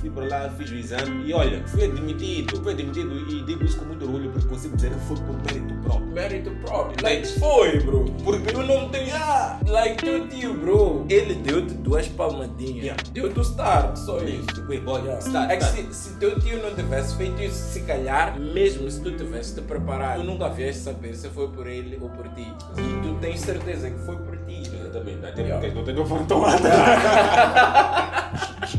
fui 0.00 0.10
para 0.10 0.26
lá, 0.28 0.50
fiz 0.50 0.70
o 0.70 0.74
exame. 0.74 1.26
E 1.26 1.32
olha, 1.32 1.62
fui 1.66 1.84
admitido. 1.84 2.62
Fui 2.62 2.72
admitido 2.72 3.16
e 3.30 3.42
digo 3.44 3.64
isso 3.64 3.78
com 3.78 3.84
muito 3.86 4.04
orgulho 4.04 4.30
porque 4.30 4.48
consigo 4.48 4.76
dizer 4.76 4.90
que 4.92 5.00
foi 5.00 5.16
por 5.16 5.36
mérito 5.36 5.74
próprio. 5.82 6.06
Mérito 6.12 6.50
próprio. 6.64 6.96
Like, 7.02 7.26
foi, 7.38 7.80
bro. 7.80 8.04
Porque 8.24 8.52
tu 8.52 8.62
não 8.62 8.88
tens. 8.88 9.12
Ah, 9.12 9.58
like, 9.66 10.02
teu 10.04 10.28
tio, 10.28 10.54
bro. 10.54 11.04
Ele 11.08 11.34
deu-te 11.34 11.74
duas 11.74 12.06
palmadinhas. 12.08 12.84
Yeah. 12.84 13.02
Deu-te 13.12 13.38
o 13.38 13.42
start, 13.42 13.96
só 13.96 14.18
isso. 14.22 14.46
Wait, 14.68 14.82
boy, 14.82 15.00
Yeah. 15.06 15.18
start, 15.20 15.50
é 15.50 15.56
que 15.56 15.64
se, 15.64 15.94
se 15.94 16.16
teu 16.16 16.38
tio 16.40 16.62
não 16.62 16.74
tivesse 16.74 17.14
feito 17.16 17.40
isso, 17.42 17.72
se 17.72 17.80
calhar, 17.80 18.38
mesmo 18.40 18.90
se 18.90 19.00
tu 19.00 19.12
tivesse 19.16 19.54
te 19.54 19.60
preparado, 19.60 20.20
tu 20.20 20.26
nunca 20.26 20.48
vieste 20.48 20.82
saber 20.82 21.14
se 21.14 21.28
foi 21.28 21.48
por 21.48 21.66
ele 21.66 21.98
ou 22.00 22.08
por 22.08 22.26
ti. 22.28 22.42
E 22.42 23.02
tu 23.02 23.15
tens 23.20 23.40
certeza 23.40 23.90
que 23.90 23.98
foi 24.00 24.16
por 24.16 24.36
ti. 24.38 24.62
Exatamente, 24.72 25.26
até 25.26 25.42
porque 25.42 25.70
não 25.70 25.84
tenho 25.84 26.06
fantomada. 26.06 26.70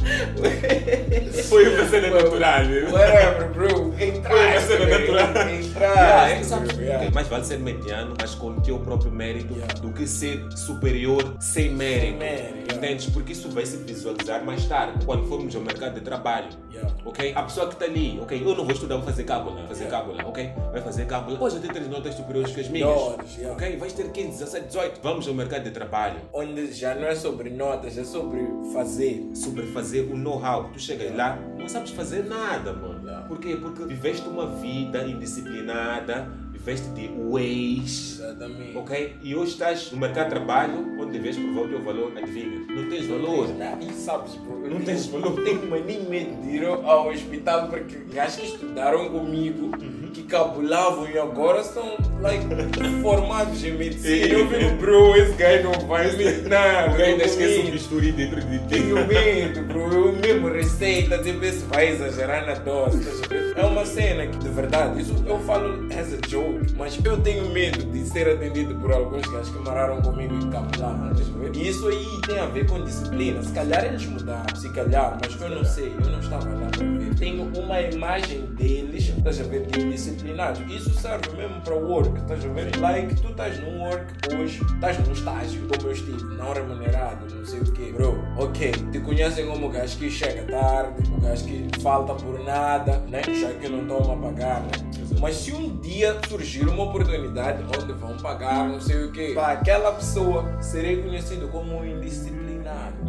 Foi 1.50 1.68
uma 1.76 1.86
cena 1.90 2.10
natural? 2.10 2.64
Whatever, 2.92 3.50
bro. 3.54 3.94
Entrar. 4.00 4.32
Foi 4.32 4.48
uma 4.48 4.62
cena 4.62 4.86
natural. 4.86 5.50
Entrar. 5.50 6.30
Yeah, 6.30 6.80
yeah. 6.82 7.12
Mais 7.14 7.28
vale 7.28 7.46
ser 7.46 7.60
mediano, 7.60 8.16
mas 8.20 8.36
com 8.36 8.48
o 8.48 8.62
teu 8.62 8.80
próprio 8.80 9.12
mérito, 9.12 9.54
Yeah. 9.58 9.74
do 9.76 9.92
que 9.92 10.06
ser 10.08 10.44
superior 10.56 11.36
sem 11.40 11.70
mérito. 11.74 12.18
mérito, 12.18 12.44
yeah. 12.58 12.76
Entendes? 12.76 13.10
Porque 13.10 13.32
isso 13.32 13.50
vai 13.50 13.66
se 13.66 13.78
visualizar 13.78 14.44
mais 14.44 14.66
tarde, 14.66 15.04
quando 15.06 15.26
formos 15.28 15.56
ao 15.56 15.62
mercado 15.62 15.96
de 15.96 16.02
trabalho. 16.02 16.48
Yeah. 16.72 16.94
Ok? 17.06 17.34
A 17.36 17.44
pessoa 17.44 17.68
que 17.68 17.74
está 17.74 17.86
ali, 17.86 18.20
ok? 18.22 18.40
Eu 18.40 18.56
não 18.56 18.64
vou 18.66 18.72
estudar, 18.72 18.96
vou 18.98 19.06
fazer 19.06 19.24
cálculo, 19.24 19.58
fazer 19.68 19.86
Yeah. 19.86 20.06
cálculo, 20.06 20.30
ok? 20.30 20.50
Vai 20.72 20.82
fazer 20.82 21.06
cálculo. 21.06 21.42
Hoje 21.44 21.58
até 21.58 21.68
ter 21.74 21.82
notas 21.88 22.14
superiores 22.16 22.54
que 22.54 22.62
as 22.62 22.68
minhas. 22.70 22.90
Yeah. 23.38 23.54
Ok? 23.54 23.78
Vais 23.78 23.94
ter 23.94 24.10
15, 24.12 24.40
17, 24.40 24.68
18. 24.68 25.00
Vamos 25.02 25.28
ao 25.28 25.34
mercado 25.34 25.64
de 25.64 25.72
trabalho. 25.72 26.18
Onde 26.34 26.72
já 26.74 26.94
não 26.94 27.08
é 27.08 27.16
sobre 27.16 27.50
notas, 27.50 27.98
é 27.98 28.04
sobre 28.04 28.42
fazer. 28.74 29.24
sobre 29.34 29.66
fazer 29.68 29.97
o 30.02 30.18
know-how. 30.18 30.70
Tu 30.74 30.80
chegas 30.80 31.16
lá, 31.16 31.38
não 31.58 31.68
sabes 31.68 31.92
fazer 31.92 32.24
nada, 32.26 32.74
mano. 32.74 33.02
Yeah. 33.04 33.28
Por 33.28 33.40
quê? 33.40 33.56
Porque 33.60 33.84
viveste 33.86 34.28
uma 34.28 34.48
vida 34.48 35.06
indisciplinada, 35.08 36.30
viveste 36.52 36.90
de 36.90 37.08
ways, 37.30 38.20
Exatamente. 38.20 38.78
ok? 38.78 39.16
E 39.24 39.36
hoje 39.36 39.52
estás 39.54 39.92
no 39.92 39.98
mercado 40.00 40.26
de 40.26 40.30
trabalho, 40.36 40.96
onde 41.00 41.14
deves 41.20 41.38
provar 41.38 41.62
o 41.62 41.68
teu 41.70 41.82
valor, 41.84 42.12
adivinha? 42.18 42.60
Não 42.70 42.90
tens 42.90 43.06
valor. 43.08 43.48
E 43.82 43.94
sabes, 43.94 44.36
bro, 44.36 44.66
eu 44.66 44.72
Não 44.72 44.82
tens 44.82 45.06
valor. 45.08 45.44
Tenho 45.44 45.70
maninho 45.70 46.10
medo 46.10 46.42
de 46.42 46.56
ir 46.58 46.66
ao 46.66 47.10
hospital 47.10 47.68
porque 47.70 47.96
gajos 48.14 48.36
que 48.36 48.46
estudaram 48.48 49.10
comigo, 49.10 49.72
Uhum. 49.82 50.07
Que 50.18 50.24
cabulavam 50.24 51.08
e 51.08 51.18
agora 51.18 51.64
são 51.64 51.96
like, 52.20 52.44
formados 53.04 53.64
em 53.64 53.78
medicina. 53.78 54.34
Eu 54.34 54.48
fico, 54.48 54.72
bro, 54.78 55.16
esse 55.16 55.34
gajo 55.34 55.64
não 55.64 55.88
vai 55.88 56.12
me. 56.16 56.28
Não, 56.48 56.90
Alguém 56.92 57.06
ainda 57.14 57.24
esquece 57.26 57.60
um 57.60 57.72
bisturi 57.72 58.12
dentro 58.12 58.42
de 58.42 58.60
ti. 58.60 58.66
Tenho 58.70 59.08
medo, 59.08 59.62
bro. 59.64 60.08
Eu 60.08 60.14
mesmo 60.14 60.50
receita, 60.50 61.18
tipo, 61.20 61.44
esse 61.44 61.66
vai 61.66 61.90
exagerar 61.90 62.46
na 62.46 62.54
dose. 62.54 63.00
ver? 63.30 63.54
É 63.56 63.66
uma 63.66 63.86
cena 63.86 64.26
que, 64.28 64.38
de 64.38 64.50
verdade, 64.50 65.02
isso 65.02 65.14
eu 65.26 65.40
falo 65.40 65.88
as 65.94 66.14
a 66.14 66.28
joke, 66.28 66.74
mas 66.78 66.98
eu 67.04 67.18
tenho 67.22 67.50
medo 67.50 67.84
de 67.92 68.06
ser 68.06 68.28
atendido 68.28 68.76
por 68.76 68.92
alguns 68.92 69.22
gajos 69.28 69.50
que 69.50 69.60
moraram 69.60 70.02
comigo 70.02 70.34
e 70.36 70.56
a 70.56 71.14
ver? 71.40 71.56
E 71.56 71.68
isso 71.70 71.88
aí 71.88 72.06
tem 72.26 72.40
a 72.40 72.46
ver 72.46 72.68
com 72.68 72.84
disciplina. 72.84 73.42
Se 73.44 73.52
calhar 73.52 73.86
eles 73.86 74.06
mudaram, 74.06 74.56
se 74.56 74.70
calhar, 74.70 75.18
mas 75.22 75.42
eu 75.42 75.50
não 75.50 75.66
sei, 75.66 75.94
eu 76.00 76.10
não 76.10 76.20
estava 76.20 76.46
lá 76.50 76.68
para 76.70 76.86
ver. 76.86 77.16
Tenho 77.16 77.44
uma 77.58 77.82
imagem 77.82 78.42
deles, 78.56 79.10
estás 79.18 79.40
a 79.40 79.44
ver, 79.44 79.66
de 79.66 79.80
indisciplinados. 80.08 80.62
Isso 80.72 80.94
serve 80.94 81.30
mesmo 81.36 81.62
para 81.62 81.76
o 81.76 81.90
work, 81.90 82.18
estás 82.20 82.44
a 82.44 82.48
ver? 82.50 82.76
Like, 82.78 83.16
tu 83.22 83.30
estás 83.30 83.60
num 83.60 83.82
work 83.82 84.36
hoje, 84.36 84.62
estás 84.74 84.98
num 85.06 85.14
estágio, 85.14 85.68
como 85.68 85.88
eu 85.88 85.92
estive, 85.92 86.24
não 86.36 86.54
remunerado, 86.54 87.34
não 87.34 87.46
sei 87.46 87.60
o 87.60 87.72
quê. 87.72 87.92
Bro, 87.96 88.18
ok, 88.38 88.72
te 88.92 89.00
conhecem 89.00 89.48
como 89.48 89.68
o 89.68 89.70
gajo 89.70 89.98
que 89.98 90.10
chega 90.10 90.44
tarde, 90.44 91.12
o 91.12 91.22
gajo 91.22 91.46
que 91.46 91.68
falta 91.82 92.14
por 92.14 92.44
nada, 92.44 93.00
né? 93.08 93.22
Já 93.24 93.54
que 93.54 93.68
não 93.70 93.82
estão 93.82 94.14
a 94.14 94.18
pagar, 94.18 94.62
né? 94.62 94.72
Mas 95.20 95.36
se 95.36 95.52
um 95.52 95.78
dia 95.80 96.16
surgir 96.28 96.68
uma 96.68 96.84
oportunidade 96.84 97.64
onde 97.64 97.92
vão 97.94 98.16
pagar, 98.18 98.68
não 98.68 98.80
sei 98.80 99.06
o 99.06 99.12
quê, 99.12 99.32
para 99.34 99.54
aquela 99.54 99.92
pessoa, 99.94 100.62
serei 100.62 101.02
conhecido 101.02 101.48
como 101.48 101.78
um 101.78 101.86
indisciplinado. 101.86 102.57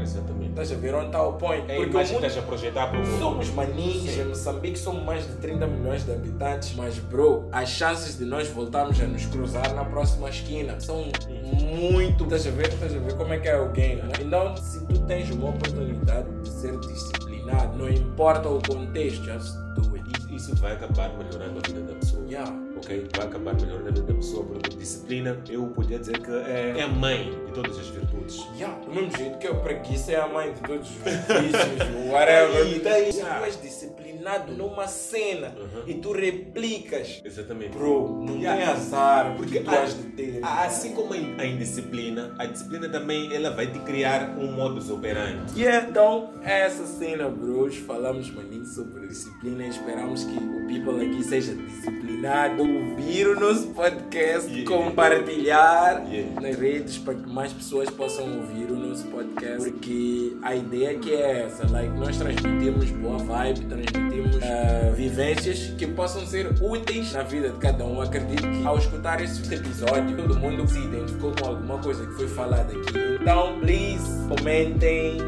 Exatamente. 0.00 0.50
Estás 0.50 0.72
a 0.72 0.74
ver 0.76 0.94
onde 0.94 1.06
está 1.06 1.22
o 1.22 1.32
point? 1.34 1.64
É 1.70 1.76
Porque 1.76 1.96
o 1.96 2.00
mundo 2.00 2.14
estás 2.14 2.38
a 2.38 2.42
projetar 2.42 2.86
para 2.88 3.00
o 3.00 3.06
mundo. 3.06 3.18
Somos 3.18 3.50
maninhos, 3.50 4.16
em 4.18 4.24
Moçambique 4.24 4.78
somos 4.78 5.02
mais 5.04 5.26
de 5.26 5.32
30 5.34 5.66
milhões 5.66 6.04
de 6.04 6.12
habitantes, 6.12 6.74
mas 6.76 6.98
bro, 6.98 7.48
as 7.52 7.68
chances 7.68 8.16
de 8.18 8.24
nós 8.24 8.48
voltarmos 8.48 9.00
a 9.00 9.04
nos 9.06 9.26
cruzar 9.26 9.74
na 9.74 9.84
próxima 9.84 10.28
esquina 10.30 10.78
são 10.80 11.04
muito. 11.28 12.24
Estás 12.24 12.46
a 12.46 12.50
ver? 12.50 12.68
Estás 12.68 12.94
a 12.94 12.98
ver 12.98 13.14
como 13.16 13.32
é 13.32 13.38
que 13.38 13.48
é 13.48 13.58
o 13.60 13.70
game, 13.70 14.02
né? 14.02 14.12
Então, 14.20 14.56
se 14.56 14.84
tu 14.86 14.98
tens 15.00 15.30
uma 15.30 15.50
oportunidade 15.50 16.28
de 16.42 16.48
ser 16.48 16.78
disciplinado, 16.80 17.76
não 17.78 17.88
importa 17.88 18.48
o 18.48 18.60
contexto, 18.66 19.24
just 19.24 19.54
do 19.74 19.94
it. 19.96 20.08
Isso- 20.18 20.28
Isso 20.38 20.54
vai 20.56 20.72
acabar 20.74 21.10
melhorando 21.18 21.58
a 21.58 21.66
vida 21.68 21.80
da 21.82 21.94
pessoa. 21.94 22.24
Yeah. 22.26 22.50
Ok? 22.78 23.06
Vai 23.16 23.26
acabar 23.26 23.54
melhorando 23.54 23.88
a 23.88 23.92
vida 23.92 24.02
da 24.06 24.14
pessoa, 24.14 24.44
porque 24.44 24.76
disciplina, 24.76 25.36
eu 25.48 25.66
podia 25.68 25.98
dizer 25.98 26.18
que 26.20 26.30
é, 26.30 26.74
é 26.78 26.82
a 26.82 26.88
mãe 26.88 27.30
de 27.46 27.52
todas 27.52 27.78
as 27.78 27.88
virtudes. 27.88 28.46
Yeah, 28.56 28.78
do 28.84 28.92
mesmo 28.94 29.16
jeito 29.16 29.38
que 29.38 29.46
a 29.46 29.54
preguiça 29.54 30.12
é 30.12 30.16
a 30.20 30.28
mãe 30.28 30.52
de 30.52 30.60
todos 30.60 30.88
os 30.88 30.96
vícios, 30.96 32.08
whatever. 32.10 32.64
Daí, 32.64 32.80
daí, 32.80 33.12
se 33.12 33.18
yeah. 33.18 33.38
tu 33.40 33.44
és 33.46 33.60
disciplinado 33.60 34.52
numa 34.52 34.86
cena 34.86 35.48
Uhum. 35.58 35.82
e 35.86 35.94
tu 35.94 36.12
replicas, 36.12 37.20
Exatamente. 37.24 37.76
bro, 37.76 38.22
não 38.24 38.38
Yeah. 38.38 38.56
tem 38.62 38.72
azar, 38.72 39.34
Porque 39.36 39.60
tu 39.60 39.70
has 39.70 39.94
de 39.96 40.02
ter. 40.10 40.40
Assim 40.42 40.92
como 40.94 41.12
a 41.14 41.44
indisciplina, 41.46 42.34
a 42.38 42.46
disciplina 42.46 42.88
também 42.88 43.34
ela 43.34 43.50
vai 43.50 43.66
te 43.66 43.78
criar 43.80 44.36
um 44.38 44.52
modus 44.52 44.90
operandi. 44.90 45.58
Yeah, 45.60 45.88
então, 45.88 46.34
essa 46.42 46.86
cena, 46.86 47.28
bros, 47.28 47.76
falamos 47.76 48.30
maninho 48.30 48.64
sobre 48.66 49.06
disciplina 49.08 49.64
e 49.66 49.70
esperamos 49.70 50.24
que 50.24 50.36
o 50.36 50.66
people 50.66 51.04
aqui 51.04 51.22
seja 51.24 51.54
disciplinado. 51.54 52.07
Ouvir 52.26 53.28
o 53.28 53.38
nosso 53.38 53.68
podcast, 53.68 54.50
Yeah. 54.50 54.64
compartilhar 54.68 56.04
Yeah. 56.10 56.40
nas 56.40 56.56
redes 56.58 56.98
para 56.98 57.14
que 57.14 57.28
mais 57.30 57.52
pessoas 57.52 57.88
possam 57.90 58.24
ouvir 58.38 58.70
o 58.70 58.76
nosso 58.76 59.04
podcast. 59.06 59.58
Porque 59.70 60.36
a 60.42 60.54
ideia 60.54 60.98
que 60.98 61.14
é 61.14 61.42
essa, 61.46 61.70
like, 61.70 61.96
nós 61.96 62.16
transmitimos 62.16 62.90
boa 62.90 63.18
vibe, 63.18 63.66
transmitimos 63.66 64.36
ah, 64.42 64.90
vivências 64.94 65.72
que 65.78 65.86
possam 65.86 66.26
ser 66.26 66.48
úteis 66.60 67.12
na 67.12 67.22
vida 67.22 67.50
de 67.50 67.58
cada 67.58 67.84
um. 67.84 68.00
Acredito 68.00 68.42
que 68.42 68.66
ao 68.66 68.78
escutar 68.78 69.20
este 69.22 69.54
episódio, 69.54 70.16
todo 70.16 70.36
mundo 70.38 70.66
se 70.68 70.78
identificou 70.78 71.32
com 71.40 71.48
alguma 71.48 71.78
coisa 71.78 72.04
que 72.06 72.14
foi 72.14 72.28
falada 72.28 72.72
aqui. 72.72 72.98
Então, 73.20 73.60
please, 73.60 74.26
comentem. 74.28 75.18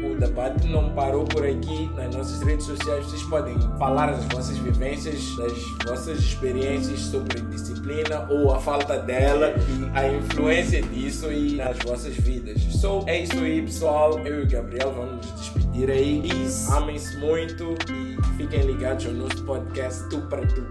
debate 0.21 0.67
não 0.67 0.91
parou 0.91 1.25
por 1.25 1.45
aqui. 1.45 1.89
Nas 1.95 2.15
nossas 2.15 2.41
redes 2.41 2.65
sociais, 2.65 3.05
vocês 3.05 3.23
podem 3.23 3.57
falar 3.77 4.11
das 4.11 4.23
vossas 4.25 4.57
vivências, 4.57 5.35
das 5.35 5.53
vossas 5.85 6.19
experiências 6.19 6.99
sobre 6.99 7.41
disciplina 7.41 8.27
ou 8.29 8.53
a 8.53 8.59
falta 8.59 8.99
dela 8.99 9.53
e 9.57 9.97
a 9.97 10.07
influência 10.07 10.81
disso 10.81 11.31
e 11.31 11.55
nas 11.55 11.77
vossas 11.79 12.15
vidas. 12.15 12.61
So, 12.61 13.03
é 13.07 13.21
isso 13.21 13.37
aí, 13.39 13.61
pessoal. 13.61 14.19
Eu 14.19 14.41
e 14.41 14.43
o 14.43 14.47
Gabriel 14.47 14.93
vamos 14.93 15.25
nos 15.25 15.41
despedir 15.41 15.89
aí. 15.89 16.23
Amem-se 16.71 17.17
muito 17.17 17.75
e 17.91 18.37
fiquem 18.37 18.61
ligados 18.61 19.05
ao 19.05 19.13
nosso 19.13 19.43
podcast 19.43 20.07
Tu 20.09 20.21
para 20.21 20.45
Tu. 20.45 20.61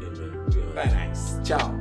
Bye, 0.75 1.09
nice. 1.09 1.41
Tchau. 1.43 1.80